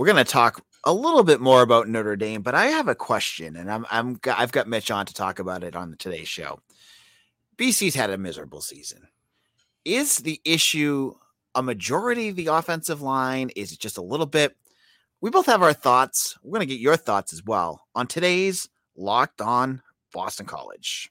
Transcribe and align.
we're 0.00 0.06
going 0.06 0.16
to 0.16 0.24
talk 0.24 0.64
a 0.84 0.94
little 0.94 1.22
bit 1.22 1.42
more 1.42 1.60
about 1.60 1.86
Notre 1.86 2.16
Dame, 2.16 2.40
but 2.40 2.54
I 2.54 2.68
have 2.68 2.88
a 2.88 2.94
question, 2.94 3.54
and 3.54 3.70
I'm 3.70 3.84
I'm 3.90 4.18
I've 4.34 4.50
got 4.50 4.66
Mitch 4.66 4.90
on 4.90 5.04
to 5.04 5.12
talk 5.12 5.38
about 5.38 5.62
it 5.62 5.76
on 5.76 5.94
today's 5.98 6.26
show. 6.26 6.58
BC's 7.58 7.94
had 7.94 8.08
a 8.08 8.16
miserable 8.16 8.62
season. 8.62 9.08
Is 9.84 10.16
the 10.16 10.40
issue 10.42 11.12
a 11.54 11.62
majority 11.62 12.30
of 12.30 12.36
the 12.36 12.46
offensive 12.46 13.02
line? 13.02 13.50
Is 13.56 13.72
it 13.72 13.78
just 13.78 13.98
a 13.98 14.02
little 14.02 14.24
bit? 14.24 14.56
We 15.20 15.28
both 15.28 15.44
have 15.44 15.60
our 15.60 15.74
thoughts. 15.74 16.34
We're 16.42 16.56
going 16.56 16.66
to 16.66 16.74
get 16.74 16.80
your 16.80 16.96
thoughts 16.96 17.34
as 17.34 17.44
well 17.44 17.86
on 17.94 18.06
today's 18.06 18.70
Locked 18.96 19.42
On 19.42 19.82
Boston 20.14 20.46
College. 20.46 21.10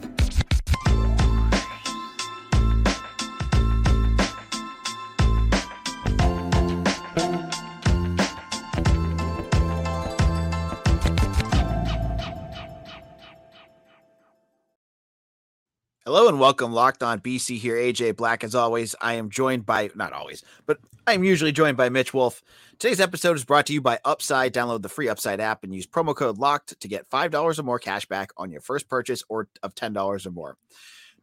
Hello 16.07 16.27
and 16.27 16.39
welcome, 16.39 16.73
Locked 16.73 17.03
On 17.03 17.19
BC 17.19 17.59
here. 17.59 17.75
AJ 17.75 18.15
Black, 18.15 18.43
as 18.43 18.55
always. 18.55 18.95
I 19.01 19.13
am 19.13 19.29
joined 19.29 19.67
by, 19.67 19.91
not 19.93 20.13
always, 20.13 20.43
but 20.65 20.79
I'm 21.05 21.23
usually 21.23 21.51
joined 21.51 21.77
by 21.77 21.89
Mitch 21.89 22.11
Wolfe. 22.11 22.41
Today's 22.79 22.99
episode 22.99 23.35
is 23.35 23.45
brought 23.45 23.67
to 23.67 23.73
you 23.73 23.81
by 23.81 23.99
Upside. 24.03 24.51
Download 24.51 24.81
the 24.81 24.89
free 24.89 25.09
Upside 25.09 25.39
app 25.39 25.63
and 25.63 25.75
use 25.75 25.85
promo 25.85 26.15
code 26.15 26.39
LOCKED 26.39 26.79
to 26.79 26.87
get 26.87 27.07
$5 27.07 27.59
or 27.59 27.61
more 27.61 27.77
cash 27.77 28.07
back 28.07 28.31
on 28.35 28.49
your 28.49 28.61
first 28.61 28.89
purchase 28.89 29.23
or 29.29 29.47
of 29.61 29.75
$10 29.75 30.25
or 30.25 30.31
more. 30.31 30.57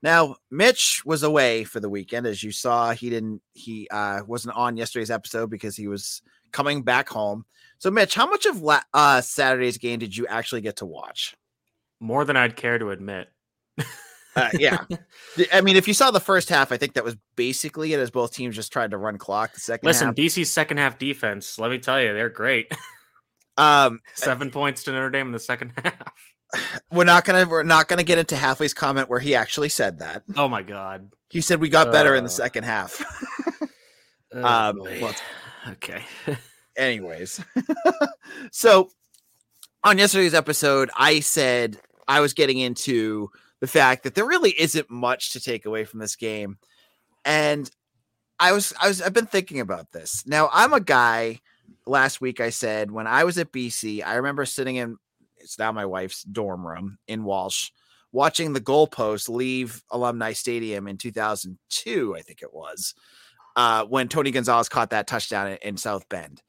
Now, 0.01 0.37
Mitch 0.49 1.03
was 1.05 1.25
away 1.25 1.65
for 1.65 1.81
the 1.81 1.91
weekend. 1.91 2.29
As 2.29 2.45
you 2.45 2.53
saw, 2.53 2.93
he 2.93 3.11
didn't, 3.11 3.43
he 3.55 3.89
uh, 3.91 4.21
wasn't 4.29 4.55
on 4.55 4.77
yesterday's 4.77 5.11
episode 5.11 5.51
because 5.51 5.77
he 5.77 5.89
was 5.89 6.23
coming 6.53 6.83
back 6.85 7.09
home. 7.09 7.47
So, 7.79 7.91
Mitch, 7.91 8.15
how 8.15 8.31
much 8.31 8.47
of 8.47 8.63
la- 8.63 8.83
uh, 8.95 9.23
Saturday's 9.23 9.79
game 9.79 9.99
did 9.99 10.17
you 10.17 10.29
actually 10.29 10.61
get 10.61 10.77
to 10.77 10.87
watch? 10.87 11.35
More 11.99 12.25
than 12.25 12.37
I'd 12.37 12.55
care 12.55 12.79
to 12.79 12.91
admit. 12.91 13.27
Uh, 14.39 14.51
yeah, 14.59 14.85
I 15.53 15.61
mean, 15.61 15.77
if 15.77 15.89
you 15.89 15.95
saw 15.95 16.11
the 16.11 16.21
first 16.21 16.49
half, 16.49 16.73
I 16.73 16.77
think 16.77 16.95
that 16.95 17.05
was 17.05 17.17
basically 17.37 17.93
it. 17.93 18.01
As 18.01 18.11
both 18.11 18.33
teams 18.33 18.55
just 18.57 18.73
tried 18.73 18.91
to 18.93 18.97
run 18.99 19.19
clock. 19.19 19.53
The 19.55 19.61
second, 19.61 19.87
listen, 19.87 20.07
half, 20.09 20.15
BC's 20.17 20.51
second 20.51 20.77
half 20.79 20.99
defense. 20.99 21.59
Let 21.59 21.71
me 21.71 21.79
tell 21.79 22.01
you, 22.01 22.13
they're 22.15 22.29
great. 22.29 22.73
um, 23.57 24.01
Seven 24.15 24.51
points 24.51 24.85
to 24.85 24.93
Notre 24.93 25.11
Dame 25.11 25.27
in 25.27 25.33
the 25.33 25.39
second 25.39 25.73
half. 25.83 26.13
we're 26.93 27.05
not 27.05 27.25
gonna 27.25 27.47
we're 27.47 27.63
not 27.63 27.89
gonna 27.89 28.03
get 28.03 28.19
into 28.19 28.35
Hafley's 28.35 28.75
comment 28.75 29.09
where 29.11 29.21
he 29.21 29.35
actually 29.35 29.69
said 29.69 29.99
that. 29.99 30.23
Oh 30.37 30.49
my 30.49 30.63
god, 30.63 31.11
He 31.31 31.41
said 31.41 31.61
we 31.61 31.69
got 31.69 31.93
better 31.93 32.15
in 32.15 32.25
the 32.25 32.29
Uh. 32.31 32.33
second 32.33 32.65
half. 32.65 33.05
Oh, 34.35 34.45
Um, 34.45 34.79
well, 35.01 35.15
okay. 35.71 36.05
anyways, 36.77 37.43
so 38.53 38.91
on 39.85 39.97
yesterday's 39.97 40.35
episode, 40.35 40.91
I 40.97 41.21
said 41.21 41.79
I 42.07 42.21
was 42.21 42.35
getting 42.35 42.59
into 42.59 43.31
the 43.61 43.67
fact 43.67 44.05
that 44.05 44.15
there 44.15 44.27
really 44.27 44.51
isn't 44.59 44.91
much 44.91 45.33
to 45.33 45.41
take 45.41 45.67
away 45.67 45.85
from 45.85 46.01
this 46.01 46.17
game, 46.17 46.59
and 47.25 47.71
I 48.39 48.53
was 48.53 48.73
I 48.81 48.89
was 48.89 49.03
I've 49.03 49.13
been 49.13 49.27
thinking 49.27 49.61
about 49.61 49.93
this. 49.93 50.27
Now 50.27 50.49
I'm 50.53 50.73
a 50.73 50.81
guy. 50.81 51.41
Last 51.87 52.21
week 52.21 52.41
I 52.41 52.51
said 52.51 52.91
when 52.91 53.07
I 53.07 53.25
was 53.25 53.39
at 53.39 53.53
BC, 53.53 54.05
I 54.05 54.17
remember 54.17 54.45
sitting 54.45 54.77
in 54.77 54.97
it's 55.39 55.59
now 55.59 55.73
my 55.73 55.87
wife's 55.87 56.23
dorm 56.23 56.67
room 56.67 56.99
in 57.07 57.25
Walsh, 57.25 57.71
watching 58.13 58.53
the 58.53 58.61
goalpost 58.61 59.29
leave 59.29 59.83
Alumni 59.91 60.33
Stadium 60.33 60.89
in 60.89 60.99
2002, 60.99 62.17
I 62.17 62.23
think 62.23 62.43
it 62.43 62.53
was, 62.53 62.95
uh, 63.57 63.85
when 63.85 64.09
Tony 64.09 64.31
Gonzalez 64.31 64.69
caught 64.69 64.91
that 64.91 65.07
touchdown 65.07 65.49
in, 65.49 65.59
in 65.63 65.77
South 65.77 66.09
Bend 66.09 66.43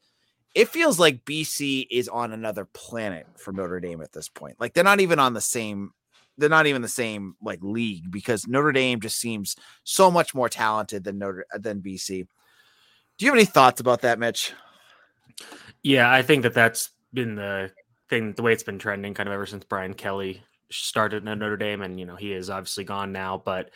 it 0.54 0.68
feels 0.68 0.98
like 0.98 1.24
BC 1.24 1.86
is 1.90 2.08
on 2.08 2.32
another 2.32 2.64
planet 2.64 3.26
for 3.36 3.52
Notre 3.52 3.80
Dame 3.80 4.02
at 4.02 4.12
this 4.12 4.28
point. 4.28 4.56
Like 4.58 4.74
they're 4.74 4.84
not 4.84 5.00
even 5.00 5.18
on 5.18 5.34
the 5.34 5.40
same 5.40 5.92
they're 6.38 6.48
not 6.48 6.66
even 6.66 6.82
the 6.82 6.88
same 6.88 7.34
like 7.42 7.60
league 7.62 8.10
because 8.10 8.46
Notre 8.46 8.72
Dame 8.72 9.00
just 9.00 9.18
seems 9.18 9.56
so 9.84 10.10
much 10.10 10.34
more 10.34 10.48
talented 10.48 11.04
than 11.04 11.18
Notre 11.18 11.44
uh, 11.54 11.58
than 11.58 11.82
BC. 11.82 12.26
Do 13.18 13.26
you 13.26 13.30
have 13.30 13.38
any 13.38 13.44
thoughts 13.44 13.80
about 13.80 14.00
that, 14.02 14.18
Mitch? 14.18 14.52
Yeah, 15.82 16.10
I 16.10 16.22
think 16.22 16.42
that 16.42 16.54
that's 16.54 16.90
been 17.12 17.34
the 17.34 17.70
thing, 18.08 18.32
the 18.32 18.42
way 18.42 18.52
it's 18.52 18.62
been 18.62 18.78
trending 18.78 19.14
kind 19.14 19.28
of 19.28 19.32
ever 19.32 19.46
since 19.46 19.64
Brian 19.64 19.94
Kelly 19.94 20.42
started 20.70 21.24
Notre 21.24 21.56
Dame. 21.56 21.82
And, 21.82 21.98
you 21.98 22.06
know, 22.06 22.16
he 22.16 22.32
is 22.32 22.50
obviously 22.50 22.84
gone 22.84 23.12
now, 23.12 23.40
but 23.42 23.70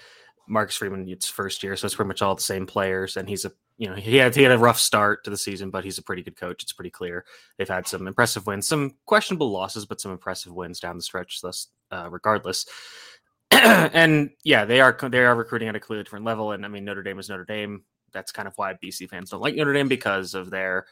Marcus 0.47 0.76
Freeman, 0.76 1.09
it's 1.09 1.28
first 1.28 1.62
year. 1.62 1.76
So 1.76 1.87
it's 1.87 1.94
pretty 1.94 2.09
much 2.09 2.22
all 2.22 2.34
the 2.34 2.43
same 2.43 2.66
players. 2.66 3.16
And 3.16 3.28
he's 3.28 3.44
a, 3.44 3.53
you 3.78 3.88
know, 3.88 3.94
he 3.94 4.16
had, 4.16 4.34
he 4.34 4.43
had 4.43 4.53
a 4.53 4.59
rough 4.59 4.78
start 4.78 5.25
to 5.25 5.31
the 5.31 5.37
season, 5.37 5.70
but 5.70 5.84
he's 5.84 5.98
a 5.98 6.03
pretty 6.03 6.22
good 6.22 6.37
coach. 6.37 6.62
It's 6.62 6.72
pretty 6.72 6.91
clear. 6.91 7.25
They've 7.56 7.69
had 7.69 7.88
some 7.88 8.06
impressive 8.06 8.47
wins, 8.47 8.69
some 8.69 8.93
questionable 9.06 9.50
losses, 9.50 9.87
but 9.87 10.00
some 10.00 10.12
impressive 10.12 10.53
wins 10.53 10.81
down 10.81 10.97
the 10.97 11.03
stretch, 11.03 11.41
thus, 11.41 11.69
uh, 11.94 12.09
regardless. 12.10 12.66
and 13.50 14.31
yeah, 14.43 14.65
they 14.65 14.81
are 14.81 14.97
they 15.09 15.21
are 15.21 15.34
recruiting 15.34 15.69
at 15.69 15.77
a 15.77 15.81
clearly 15.81 16.05
different 16.05 16.25
level. 16.25 16.53
And 16.53 16.65
I 16.65 16.69
mean, 16.69 16.84
Notre 16.84 17.03
Dame 17.03 17.19
is 17.19 17.28
Notre 17.28 17.44
Dame. 17.44 17.84
That's 18.12 18.32
kind 18.32 18.49
of 18.49 18.55
why 18.56 18.75
BC 18.75 19.09
fans 19.09 19.31
don't 19.31 19.41
like 19.41 19.55
Notre 19.55 19.72
Dame 19.72 19.88
because 19.88 20.34
of 20.34 20.50
their 20.50 20.87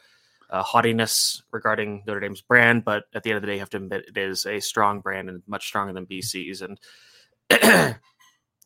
uh, 0.49 0.63
haughtiness 0.63 1.41
regarding 1.51 2.03
Notre 2.07 2.19
Dame's 2.19 2.41
brand. 2.41 2.85
But 2.85 3.03
at 3.13 3.23
the 3.23 3.31
end 3.31 3.37
of 3.37 3.41
the 3.41 3.47
day, 3.47 3.53
you 3.53 3.59
have 3.59 3.69
to 3.71 3.77
admit 3.77 4.05
it 4.07 4.17
is 4.17 4.45
a 4.45 4.59
strong 4.59 5.01
brand 5.01 5.29
and 5.29 5.43
much 5.47 5.67
stronger 5.67 5.93
than 5.93 6.05
BC's. 6.05 6.61
And 6.61 6.79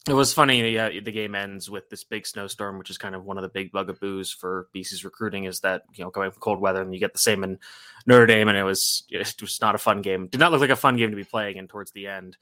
it 0.08 0.14
was 0.14 0.34
funny. 0.34 0.62
The 0.78 1.12
game 1.12 1.36
ends 1.36 1.70
with 1.70 1.90
this 1.90 2.04
big 2.04 2.26
snowstorm, 2.26 2.78
which 2.78 2.90
is 2.90 2.98
kind 2.98 3.16
of 3.16 3.26
one 3.26 3.38
of 3.38 3.42
the 3.42 3.50
big 3.50 3.72
bugaboos 3.72 4.32
for 4.32 4.68
BC's 4.76 5.04
recruiting. 5.04 5.44
Is 5.46 5.60
that 5.62 5.84
you 5.94 6.04
know 6.04 6.10
going 6.10 6.32
from 6.32 6.42
cold 6.42 6.62
weather 6.62 6.82
and 6.82 6.94
you 6.94 7.00
get 7.00 7.14
the 7.14 7.20
same 7.20 7.44
in 7.44 7.60
Notre 8.06 8.26
Dame, 8.26 8.48
and 8.48 8.58
it 8.58 8.64
was 8.64 9.04
it 9.10 9.36
was 9.42 9.60
not 9.62 9.76
a 9.76 9.80
fun 9.80 10.02
game. 10.02 10.28
Did 10.28 10.40
not 10.40 10.52
look 10.52 10.62
like 10.62 10.70
a 10.70 10.76
fun 10.76 10.98
game 10.98 11.10
to 11.10 11.16
be 11.16 11.24
playing. 11.24 11.58
And 11.58 11.70
towards 11.70 11.92
the 11.92 12.08
end, 12.08 12.38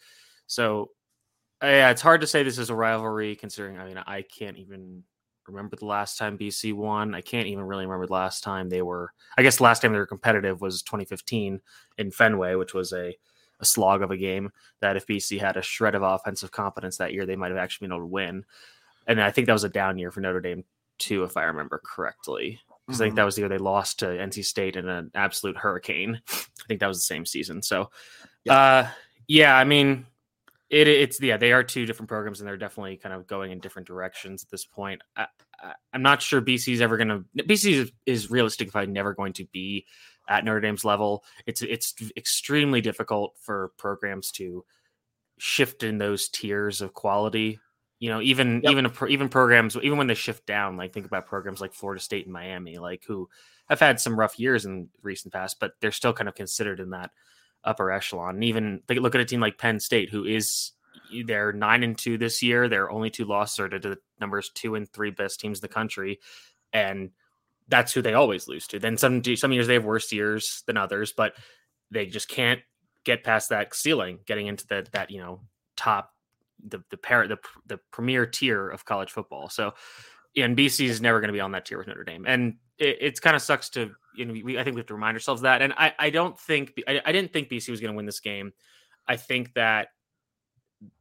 so 0.47 0.91
uh, 1.63 1.67
yeah, 1.67 1.89
it's 1.89 2.01
hard 2.01 2.21
to 2.21 2.27
say 2.27 2.43
this 2.43 2.57
is 2.57 2.69
a 2.69 2.75
rivalry 2.75 3.35
considering. 3.35 3.79
I 3.79 3.85
mean, 3.85 3.97
I 3.97 4.21
can't 4.23 4.57
even 4.57 5.03
remember 5.47 5.75
the 5.75 5.85
last 5.85 6.17
time 6.17 6.37
BC 6.37 6.73
won. 6.73 7.15
I 7.15 7.21
can't 7.21 7.47
even 7.47 7.63
really 7.63 7.85
remember 7.85 8.07
the 8.07 8.13
last 8.13 8.43
time 8.43 8.69
they 8.69 8.81
were. 8.81 9.11
I 9.37 9.43
guess 9.43 9.57
the 9.57 9.63
last 9.63 9.81
time 9.81 9.91
they 9.91 9.99
were 9.99 10.05
competitive 10.05 10.61
was 10.61 10.81
2015 10.83 11.61
in 11.97 12.11
Fenway, 12.11 12.55
which 12.55 12.73
was 12.73 12.93
a 12.93 13.15
a 13.59 13.65
slog 13.65 14.01
of 14.01 14.11
a 14.11 14.17
game. 14.17 14.51
That 14.81 14.97
if 14.97 15.07
BC 15.07 15.39
had 15.39 15.57
a 15.57 15.61
shred 15.61 15.95
of 15.95 16.03
offensive 16.03 16.51
competence 16.51 16.97
that 16.97 17.13
year, 17.13 17.25
they 17.25 17.35
might 17.35 17.51
have 17.51 17.57
actually 17.57 17.87
been 17.87 17.93
able 17.93 18.05
to 18.05 18.11
win. 18.11 18.45
And 19.07 19.21
I 19.21 19.31
think 19.31 19.47
that 19.47 19.53
was 19.53 19.63
a 19.63 19.69
down 19.69 19.97
year 19.97 20.11
for 20.11 20.21
Notre 20.21 20.41
Dame 20.41 20.63
too, 20.97 21.23
if 21.23 21.37
I 21.37 21.43
remember 21.43 21.81
correctly. 21.83 22.59
Because 22.85 23.01
I 23.01 23.05
think 23.05 23.15
that 23.15 23.23
was 23.23 23.35
the 23.35 23.41
year 23.41 23.49
they 23.49 23.57
lost 23.57 23.99
to 23.99 24.05
NC 24.05 24.45
State 24.45 24.75
in 24.75 24.87
an 24.87 25.09
absolute 25.15 25.57
hurricane. 25.57 26.21
I 26.31 26.67
think 26.67 26.79
that 26.79 26.87
was 26.87 26.99
the 26.99 27.05
same 27.05 27.25
season. 27.25 27.63
So, 27.63 27.89
uh, 28.47 28.87
yeah, 29.27 29.57
I 29.57 29.63
mean, 29.63 30.05
it, 30.69 30.87
it's 30.87 31.19
yeah, 31.21 31.37
they 31.37 31.51
are 31.51 31.63
two 31.63 31.87
different 31.87 32.09
programs, 32.09 32.41
and 32.41 32.47
they're 32.47 32.57
definitely 32.57 32.97
kind 32.97 33.13
of 33.13 33.25
going 33.25 33.51
in 33.51 33.59
different 33.59 33.87
directions 33.87 34.43
at 34.43 34.51
this 34.51 34.65
point. 34.65 35.01
I, 35.15 35.25
I, 35.59 35.73
I'm 35.93 36.03
not 36.03 36.21
sure 36.21 36.41
BC 36.41 36.73
is 36.73 36.81
ever 36.81 36.97
going 36.97 37.07
to. 37.07 37.43
BC 37.43 37.71
is, 37.71 37.91
is 38.05 38.29
realistically 38.29 38.85
never 38.85 39.15
going 39.15 39.33
to 39.33 39.45
be 39.45 39.85
at 40.27 40.45
Notre 40.45 40.61
Dame's 40.61 40.85
level. 40.85 41.23
It's 41.45 41.61
it's 41.61 41.93
extremely 42.17 42.81
difficult 42.81 43.35
for 43.39 43.71
programs 43.77 44.31
to 44.33 44.65
shift 45.37 45.83
in 45.83 45.97
those 45.97 46.29
tiers 46.29 46.81
of 46.81 46.93
quality. 46.93 47.59
You 47.99 48.09
know, 48.09 48.21
even 48.21 48.61
Yep. 48.63 48.71
even 48.71 48.85
a, 48.85 48.89
pro- 48.89 49.07
even 49.09 49.29
programs, 49.29 49.77
even 49.77 49.97
when 49.97 50.07
they 50.07 50.13
shift 50.15 50.45
down, 50.45 50.77
like 50.77 50.93
think 50.93 51.05
about 51.05 51.25
programs 51.27 51.61
like 51.61 51.73
Florida 51.73 52.01
State 52.01 52.25
and 52.25 52.33
Miami, 52.33 52.77
like 52.77 53.03
who 53.07 53.29
have 53.69 53.79
had 53.79 53.99
some 53.99 54.19
rough 54.19 54.37
years 54.37 54.65
in 54.65 54.89
recent 55.01 55.33
past, 55.33 55.59
but 55.59 55.71
they're 55.79 55.91
still 55.91 56.13
kind 56.13 56.27
of 56.27 56.35
considered 56.35 56.79
in 56.79 56.89
that 56.91 57.11
upper 57.63 57.91
echelon. 57.91 58.35
And 58.35 58.43
even 58.43 58.81
look 58.89 59.15
at 59.15 59.21
a 59.21 59.25
team 59.25 59.39
like 59.39 59.57
Penn 59.57 59.79
State, 59.79 60.09
who 60.09 60.25
is 60.25 60.73
they're 61.25 61.51
nine 61.53 61.83
and 61.83 61.97
two 61.97 62.17
this 62.17 62.43
year. 62.43 62.67
Their 62.67 62.91
only 62.91 63.09
two 63.09 63.25
losses 63.25 63.59
are 63.59 63.69
to 63.69 63.79
the 63.79 63.97
numbers 64.19 64.51
two 64.53 64.75
and 64.75 64.87
three 64.91 65.11
best 65.11 65.39
teams 65.39 65.59
in 65.59 65.61
the 65.61 65.67
country, 65.67 66.19
and 66.73 67.11
that's 67.67 67.93
who 67.93 68.01
they 68.01 68.13
always 68.13 68.47
lose 68.47 68.67
to. 68.67 68.79
Then 68.79 68.97
some 68.97 69.23
some 69.35 69.51
years 69.51 69.67
they 69.67 69.73
have 69.73 69.85
worse 69.85 70.11
years 70.11 70.63
than 70.67 70.77
others, 70.77 71.13
but 71.15 71.33
they 71.91 72.05
just 72.05 72.27
can't 72.27 72.61
get 73.03 73.23
past 73.23 73.49
that 73.49 73.73
ceiling, 73.73 74.19
getting 74.25 74.47
into 74.47 74.67
the 74.67 74.85
that 74.91 75.11
you 75.11 75.19
know 75.19 75.41
top 75.75 76.11
the 76.67 76.83
the 76.89 76.97
par- 76.97 77.27
the 77.27 77.37
the 77.65 77.79
premier 77.91 78.25
tier 78.25 78.69
of 78.69 78.85
college 78.85 79.11
football. 79.11 79.49
So, 79.49 79.73
and 80.35 80.57
BC 80.57 80.87
is 80.87 81.01
never 81.01 81.19
going 81.19 81.29
to 81.29 81.33
be 81.33 81.39
on 81.39 81.51
that 81.51 81.65
tier 81.65 81.77
with 81.77 81.87
Notre 81.87 82.03
Dame, 82.03 82.25
and 82.27 82.55
it, 82.77 82.97
it's 83.01 83.19
kind 83.19 83.35
of 83.35 83.41
sucks 83.41 83.69
to 83.71 83.91
you 84.15 84.25
know 84.25 84.33
we 84.33 84.59
I 84.59 84.63
think 84.63 84.75
we 84.75 84.79
have 84.79 84.87
to 84.87 84.93
remind 84.95 85.15
ourselves 85.15 85.41
that. 85.41 85.61
And 85.61 85.73
I 85.77 85.93
I 85.97 86.09
don't 86.09 86.37
think 86.39 86.73
I, 86.87 87.01
I 87.05 87.11
didn't 87.11 87.33
think 87.33 87.49
BC 87.49 87.69
was 87.69 87.81
going 87.81 87.93
to 87.93 87.97
win 87.97 88.05
this 88.05 88.19
game. 88.19 88.53
I 89.07 89.17
think 89.17 89.53
that 89.53 89.89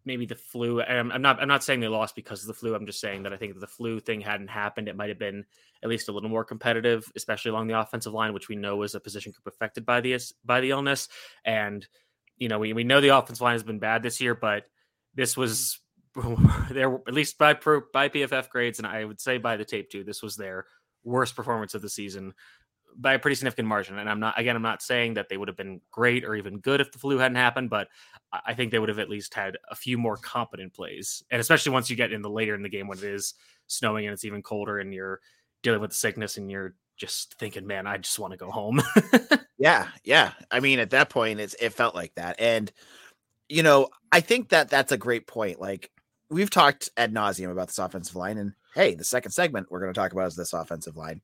maybe 0.05 0.27
the 0.27 0.35
flu. 0.35 0.83
I'm, 0.83 1.23
not. 1.23 1.41
I'm 1.41 1.49
not 1.49 1.65
saying 1.65 1.81
they 1.81 1.89
lost 1.89 2.15
because 2.15 2.43
of 2.43 2.49
the 2.49 2.55
flu. 2.55 2.75
I'm 2.75 2.87
just 2.87 3.01
saying 3.01 3.23
that 3.25 3.33
I 3.33 3.37
think 3.37 3.59
the 3.59 3.67
flu 3.67 4.01
thing 4.01 4.21
hadn't 4.21 4.49
happened, 4.49 4.89
it 4.89 4.97
might 4.97 5.09
have 5.09 5.19
been 5.19 5.45
at 5.83 5.89
least 5.89 6.09
a 6.09 6.13
little 6.13 6.31
more 6.31 6.45
competitive, 6.45 7.11
especially 7.17 7.51
along 7.51 7.69
the 7.69 7.79
offensive 7.79 8.13
line, 8.13 8.33
which 8.33 8.49
we 8.49 8.57
know 8.57 8.83
is 8.83 8.95
a 8.95 9.01
position 9.01 9.33
group 9.33 9.47
affected 9.47 9.85
by 9.85 10.01
the 10.01 10.19
by 10.45 10.61
the 10.61 10.71
illness. 10.71 11.09
And 11.45 11.87
you 12.37 12.49
know, 12.49 12.59
we, 12.59 12.73
we 12.73 12.85
know 12.85 13.01
the 13.01 13.17
offensive 13.17 13.43
line 13.43 13.55
has 13.55 13.63
been 13.63 13.79
bad 13.79 14.03
this 14.03 14.21
year, 14.21 14.35
but 14.35 14.65
this 15.15 15.37
was 15.37 15.81
there 16.71 16.95
at 17.07 17.15
least 17.15 17.39
by 17.39 17.55
by 17.55 18.09
PFF 18.09 18.49
grades, 18.49 18.79
and 18.79 18.87
I 18.87 19.05
would 19.05 19.21
say 19.21 19.39
by 19.39 19.57
the 19.57 19.65
tape 19.65 19.91
too. 19.91 20.05
This 20.05 20.23
was 20.23 20.37
their 20.37 20.67
worst 21.05 21.37
performance 21.37 21.75
of 21.75 21.83
the 21.83 21.91
season 21.91 22.35
by 22.97 23.15
a 23.15 23.19
pretty 23.19 23.35
significant 23.35 23.69
margin. 23.69 23.99
And 23.99 24.09
I'm 24.09 24.21
not 24.21 24.39
again, 24.39 24.57
I'm 24.57 24.63
not 24.63 24.83
saying 24.83 25.15
that 25.15 25.29
they 25.29 25.37
would 25.37 25.49
have 25.49 25.57
been 25.57 25.81
great 25.91 26.25
or 26.25 26.35
even 26.35 26.59
good 26.59 26.81
if 26.81 26.93
the 26.93 26.99
flu 26.99 27.19
hadn't 27.19 27.37
happened, 27.37 27.71
but 27.71 27.89
I 28.47 28.55
think 28.55 28.71
they 28.71 28.79
would 28.79 28.89
have 28.89 28.99
at 28.99 29.11
least 29.11 29.35
had 29.35 29.57
a 29.71 29.75
few 29.75 29.99
more 29.99 30.17
competent 30.17 30.73
plays. 30.73 31.23
And 31.31 31.41
especially 31.41 31.73
once 31.73 31.91
you 31.91 31.97
get 31.97 32.13
in 32.13 32.23
the 32.23 32.31
later 32.31 32.55
in 32.55 32.63
the 32.63 32.69
game 32.69 32.89
when 32.89 32.99
it 32.99 33.05
is 33.05 33.35
snowing 33.67 34.07
and 34.07 34.13
it's 34.13 34.25
even 34.25 34.43
colder 34.43 34.79
and 34.79 34.93
you're 34.93 35.21
dealing 35.63 35.81
with 35.81 35.91
the 35.91 35.97
sickness 35.97 36.37
and 36.37 36.51
you're 36.51 36.75
just 36.97 37.35
thinking, 37.39 37.67
man, 37.67 37.87
I 37.87 37.97
just 37.99 38.19
want 38.19 38.33
to 38.33 38.37
go 38.37 38.51
home. 38.51 38.83
yeah, 39.59 39.89
yeah. 40.05 40.33
I 40.51 40.61
mean, 40.61 40.79
at 40.79 40.91
that 40.91 41.11
point, 41.11 41.41
it's 41.41 41.55
it 41.55 41.71
felt 41.71 41.95
like 41.95 42.15
that, 42.15 42.37
and 42.39 42.71
you 43.49 43.63
know, 43.63 43.89
I 44.13 44.21
think 44.21 44.51
that 44.51 44.71
that's 44.71 44.93
a 44.93 44.97
great 44.97 45.27
point. 45.27 45.61
Like 45.61 45.91
we've 46.31 46.51
talked 46.51 46.91
ad 46.97 47.13
nauseum 47.13 47.51
about 47.51 47.69
this 47.69 47.79
offensive 47.79 48.17
line, 48.17 48.39
and 48.39 48.53
hey, 48.75 48.95
the 48.95 49.05
second 49.05 49.33
segment 49.33 49.69
we're 49.71 49.81
going 49.81 49.93
to 49.93 49.99
talk 49.99 50.13
about 50.13 50.29
is 50.29 50.37
this 50.37 50.53
offensive 50.53 50.97
line. 50.97 51.21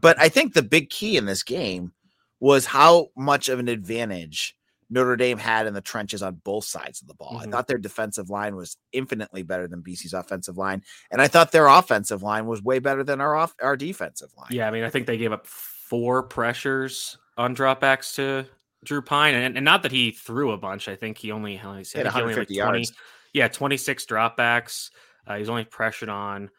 But 0.00 0.18
I 0.20 0.28
think 0.28 0.54
the 0.54 0.62
big 0.62 0.90
key 0.90 1.16
in 1.16 1.26
this 1.26 1.42
game 1.42 1.92
was 2.38 2.66
how 2.66 3.08
much 3.16 3.48
of 3.48 3.58
an 3.58 3.68
advantage 3.68 4.56
Notre 4.90 5.16
Dame 5.16 5.38
had 5.38 5.66
in 5.66 5.74
the 5.74 5.80
trenches 5.80 6.22
on 6.22 6.40
both 6.44 6.64
sides 6.64 7.00
of 7.00 7.08
the 7.08 7.14
ball. 7.14 7.34
Mm-hmm. 7.34 7.48
I 7.48 7.50
thought 7.50 7.68
their 7.68 7.78
defensive 7.78 8.28
line 8.28 8.56
was 8.56 8.76
infinitely 8.92 9.42
better 9.42 9.68
than 9.68 9.82
BC's 9.82 10.12
offensive 10.12 10.58
line, 10.58 10.82
and 11.10 11.22
I 11.22 11.28
thought 11.28 11.52
their 11.52 11.68
offensive 11.68 12.22
line 12.22 12.46
was 12.46 12.62
way 12.62 12.80
better 12.80 13.04
than 13.04 13.20
our 13.20 13.34
off 13.36 13.54
our 13.62 13.76
defensive 13.76 14.30
line. 14.36 14.48
Yeah, 14.50 14.68
I 14.68 14.70
mean, 14.70 14.84
I 14.84 14.90
think 14.90 15.06
they 15.06 15.16
gave 15.16 15.32
up 15.32 15.46
four 15.46 16.22
pressures 16.24 17.18
on 17.38 17.54
dropbacks 17.54 18.14
to 18.16 18.46
Drew 18.84 19.02
Pyne, 19.02 19.34
and, 19.34 19.56
and 19.56 19.64
not 19.64 19.82
that 19.82 19.92
he 19.92 20.10
threw 20.10 20.52
a 20.52 20.56
bunch. 20.56 20.88
I 20.88 20.96
think 20.96 21.18
he 21.18 21.32
only, 21.32 21.52
he 21.52 21.58
had 21.58 22.04
150 22.06 22.38
like 22.38 22.46
20, 22.46 22.78
yards. 22.78 22.92
Yeah, 23.32 23.48
26 23.48 24.06
dropbacks. 24.06 24.90
Uh, 25.26 25.36
he's 25.36 25.48
only 25.48 25.64
pressured 25.64 26.08
on 26.08 26.50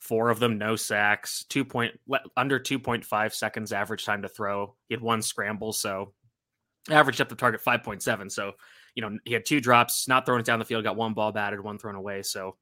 four 0.00 0.30
of 0.30 0.38
them, 0.38 0.58
no 0.58 0.76
sacks, 0.76 1.44
two 1.48 1.64
point 1.64 1.98
under 2.36 2.58
2.5 2.58 3.32
seconds 3.32 3.72
average 3.72 4.04
time 4.04 4.22
to 4.22 4.28
throw. 4.28 4.74
He 4.88 4.94
had 4.94 5.02
one 5.02 5.22
scramble, 5.22 5.72
so 5.72 6.12
average 6.88 7.18
depth 7.18 7.32
of 7.32 7.38
target 7.38 7.62
5.7. 7.62 8.30
So, 8.30 8.52
you 8.94 9.02
know, 9.02 9.18
he 9.24 9.32
had 9.32 9.44
two 9.44 9.60
drops, 9.60 10.08
not 10.08 10.24
throwing 10.24 10.40
it 10.40 10.46
down 10.46 10.58
the 10.58 10.64
field, 10.64 10.84
got 10.84 10.96
one 10.96 11.14
ball 11.14 11.32
batted, 11.32 11.60
one 11.60 11.78
thrown 11.78 11.94
away. 11.94 12.22
So, 12.22 12.56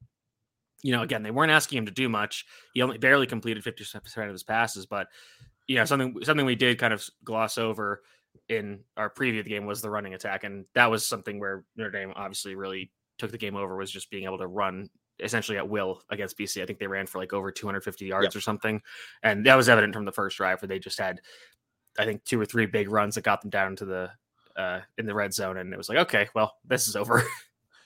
you 0.83 0.91
know, 0.91 1.01
again, 1.01 1.23
they 1.23 1.31
weren't 1.31 1.51
asking 1.51 1.77
him 1.77 1.85
to 1.85 1.91
do 1.91 2.09
much. 2.09 2.45
He 2.73 2.81
only 2.81 2.97
barely 2.97 3.27
completed 3.27 3.63
50% 3.63 3.95
of 4.25 4.31
his 4.31 4.43
passes, 4.43 4.85
but 4.85 5.07
you 5.67 5.75
know, 5.75 5.85
something 5.85 6.15
something 6.23 6.47
we 6.47 6.55
did 6.55 6.79
kind 6.79 6.93
of 6.93 7.07
gloss 7.23 7.59
over 7.59 8.01
in 8.49 8.79
our 8.97 9.09
preview 9.09 9.39
of 9.39 9.45
the 9.45 9.51
game 9.51 9.65
was 9.65 9.81
the 9.81 9.89
running 9.89 10.15
attack. 10.15 10.43
And 10.43 10.65
that 10.73 10.89
was 10.89 11.05
something 11.05 11.39
where 11.39 11.63
Notre 11.75 11.91
Dame 11.91 12.11
obviously 12.15 12.55
really 12.55 12.91
took 13.19 13.31
the 13.31 13.37
game 13.37 13.55
over 13.55 13.75
was 13.75 13.91
just 13.91 14.09
being 14.09 14.23
able 14.23 14.39
to 14.39 14.47
run 14.47 14.89
essentially 15.19 15.57
at 15.57 15.69
will 15.69 16.01
against 16.09 16.37
BC. 16.37 16.61
I 16.61 16.65
think 16.65 16.79
they 16.79 16.87
ran 16.87 17.05
for 17.05 17.19
like 17.19 17.33
over 17.33 17.51
250 17.51 18.05
yards 18.05 18.25
yep. 18.25 18.35
or 18.35 18.41
something. 18.41 18.81
And 19.21 19.45
that 19.45 19.55
was 19.55 19.69
evident 19.69 19.93
from 19.93 20.05
the 20.05 20.11
first 20.11 20.37
drive 20.37 20.61
where 20.61 20.67
they 20.67 20.79
just 20.79 20.97
had 20.97 21.21
I 21.99 22.05
think 22.05 22.23
two 22.23 22.39
or 22.39 22.45
three 22.45 22.65
big 22.65 22.89
runs 22.89 23.15
that 23.15 23.23
got 23.23 23.41
them 23.41 23.49
down 23.49 23.75
to 23.75 23.85
the 23.85 24.09
uh, 24.55 24.79
in 24.97 25.05
the 25.05 25.13
red 25.13 25.33
zone, 25.33 25.57
and 25.57 25.73
it 25.73 25.77
was 25.77 25.89
like, 25.89 25.99
okay, 25.99 26.29
well, 26.33 26.55
this 26.65 26.87
is 26.87 26.95
over. 26.95 27.23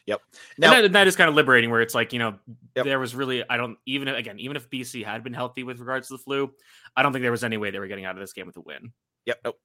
Yep. 0.05 0.21
Now 0.57 0.73
and 0.73 0.83
that, 0.83 0.91
that 0.91 1.07
is 1.07 1.15
kind 1.15 1.29
of 1.29 1.35
liberating, 1.35 1.69
where 1.69 1.79
it's 1.79 1.95
like 1.95 2.11
you 2.11 2.19
know 2.19 2.35
yep. 2.75 2.83
there 2.85 2.99
was 2.99 3.15
really 3.15 3.43
I 3.49 3.55
don't 3.55 3.77
even 3.85 4.09
again 4.09 4.37
even 4.37 4.57
if 4.57 4.69
BC 4.69 5.05
had 5.05 5.23
been 5.23 5.33
healthy 5.33 5.63
with 5.63 5.79
regards 5.79 6.09
to 6.09 6.15
the 6.15 6.17
flu, 6.17 6.51
I 6.93 7.03
don't 7.03 7.13
think 7.13 7.23
there 7.23 7.31
was 7.31 7.43
any 7.43 7.55
way 7.55 7.71
they 7.71 7.79
were 7.79 7.87
getting 7.87 8.03
out 8.03 8.15
of 8.15 8.19
this 8.19 8.33
game 8.33 8.45
with 8.45 8.57
a 8.57 8.61
win. 8.61 8.91
Yep. 9.25 9.39
Nope. 9.45 9.59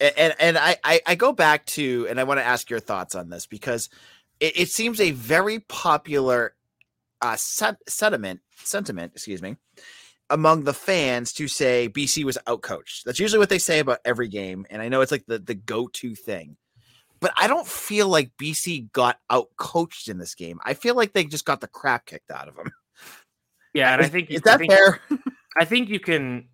And 0.00 0.14
and, 0.16 0.34
and 0.38 0.58
I, 0.58 0.76
I, 0.82 1.00
I 1.06 1.14
go 1.14 1.32
back 1.32 1.66
to 1.66 2.06
and 2.08 2.18
I 2.18 2.24
want 2.24 2.40
to 2.40 2.44
ask 2.44 2.70
your 2.70 2.80
thoughts 2.80 3.14
on 3.14 3.28
this 3.28 3.46
because 3.46 3.90
it, 4.40 4.58
it 4.60 4.68
seems 4.70 5.00
a 5.00 5.10
very 5.10 5.60
popular 5.60 6.54
uh 7.20 7.36
sentiment 7.36 8.40
sentiment 8.56 9.12
excuse 9.14 9.40
me 9.40 9.56
among 10.30 10.64
the 10.64 10.72
fans 10.72 11.32
to 11.34 11.48
say 11.48 11.88
BC 11.88 12.24
was 12.24 12.38
outcoached. 12.46 13.04
That's 13.04 13.20
usually 13.20 13.38
what 13.38 13.48
they 13.48 13.58
say 13.58 13.78
about 13.78 14.00
every 14.04 14.28
game, 14.28 14.66
and 14.70 14.82
I 14.82 14.88
know 14.88 15.00
it's 15.00 15.12
like 15.12 15.26
the 15.26 15.38
the 15.38 15.54
go 15.54 15.88
to 15.88 16.14
thing. 16.14 16.56
But 17.18 17.32
I 17.38 17.46
don't 17.46 17.66
feel 17.66 18.08
like 18.08 18.36
BC 18.40 18.92
got 18.92 19.18
outcoached 19.30 20.08
in 20.08 20.18
this 20.18 20.34
game. 20.34 20.60
I 20.64 20.74
feel 20.74 20.94
like 20.94 21.14
they 21.14 21.24
just 21.24 21.46
got 21.46 21.60
the 21.60 21.68
crap 21.68 22.04
kicked 22.04 22.30
out 22.30 22.48
of 22.48 22.56
them. 22.56 22.70
Yeah, 23.72 23.92
and 23.92 24.02
I 24.02 24.08
think 24.08 24.30
is 24.30 24.40
that 24.42 24.54
I 24.54 24.58
think, 24.58 24.72
fair? 24.72 25.00
I 25.58 25.64
think 25.66 25.88
you 25.90 26.00
can, 26.00 26.48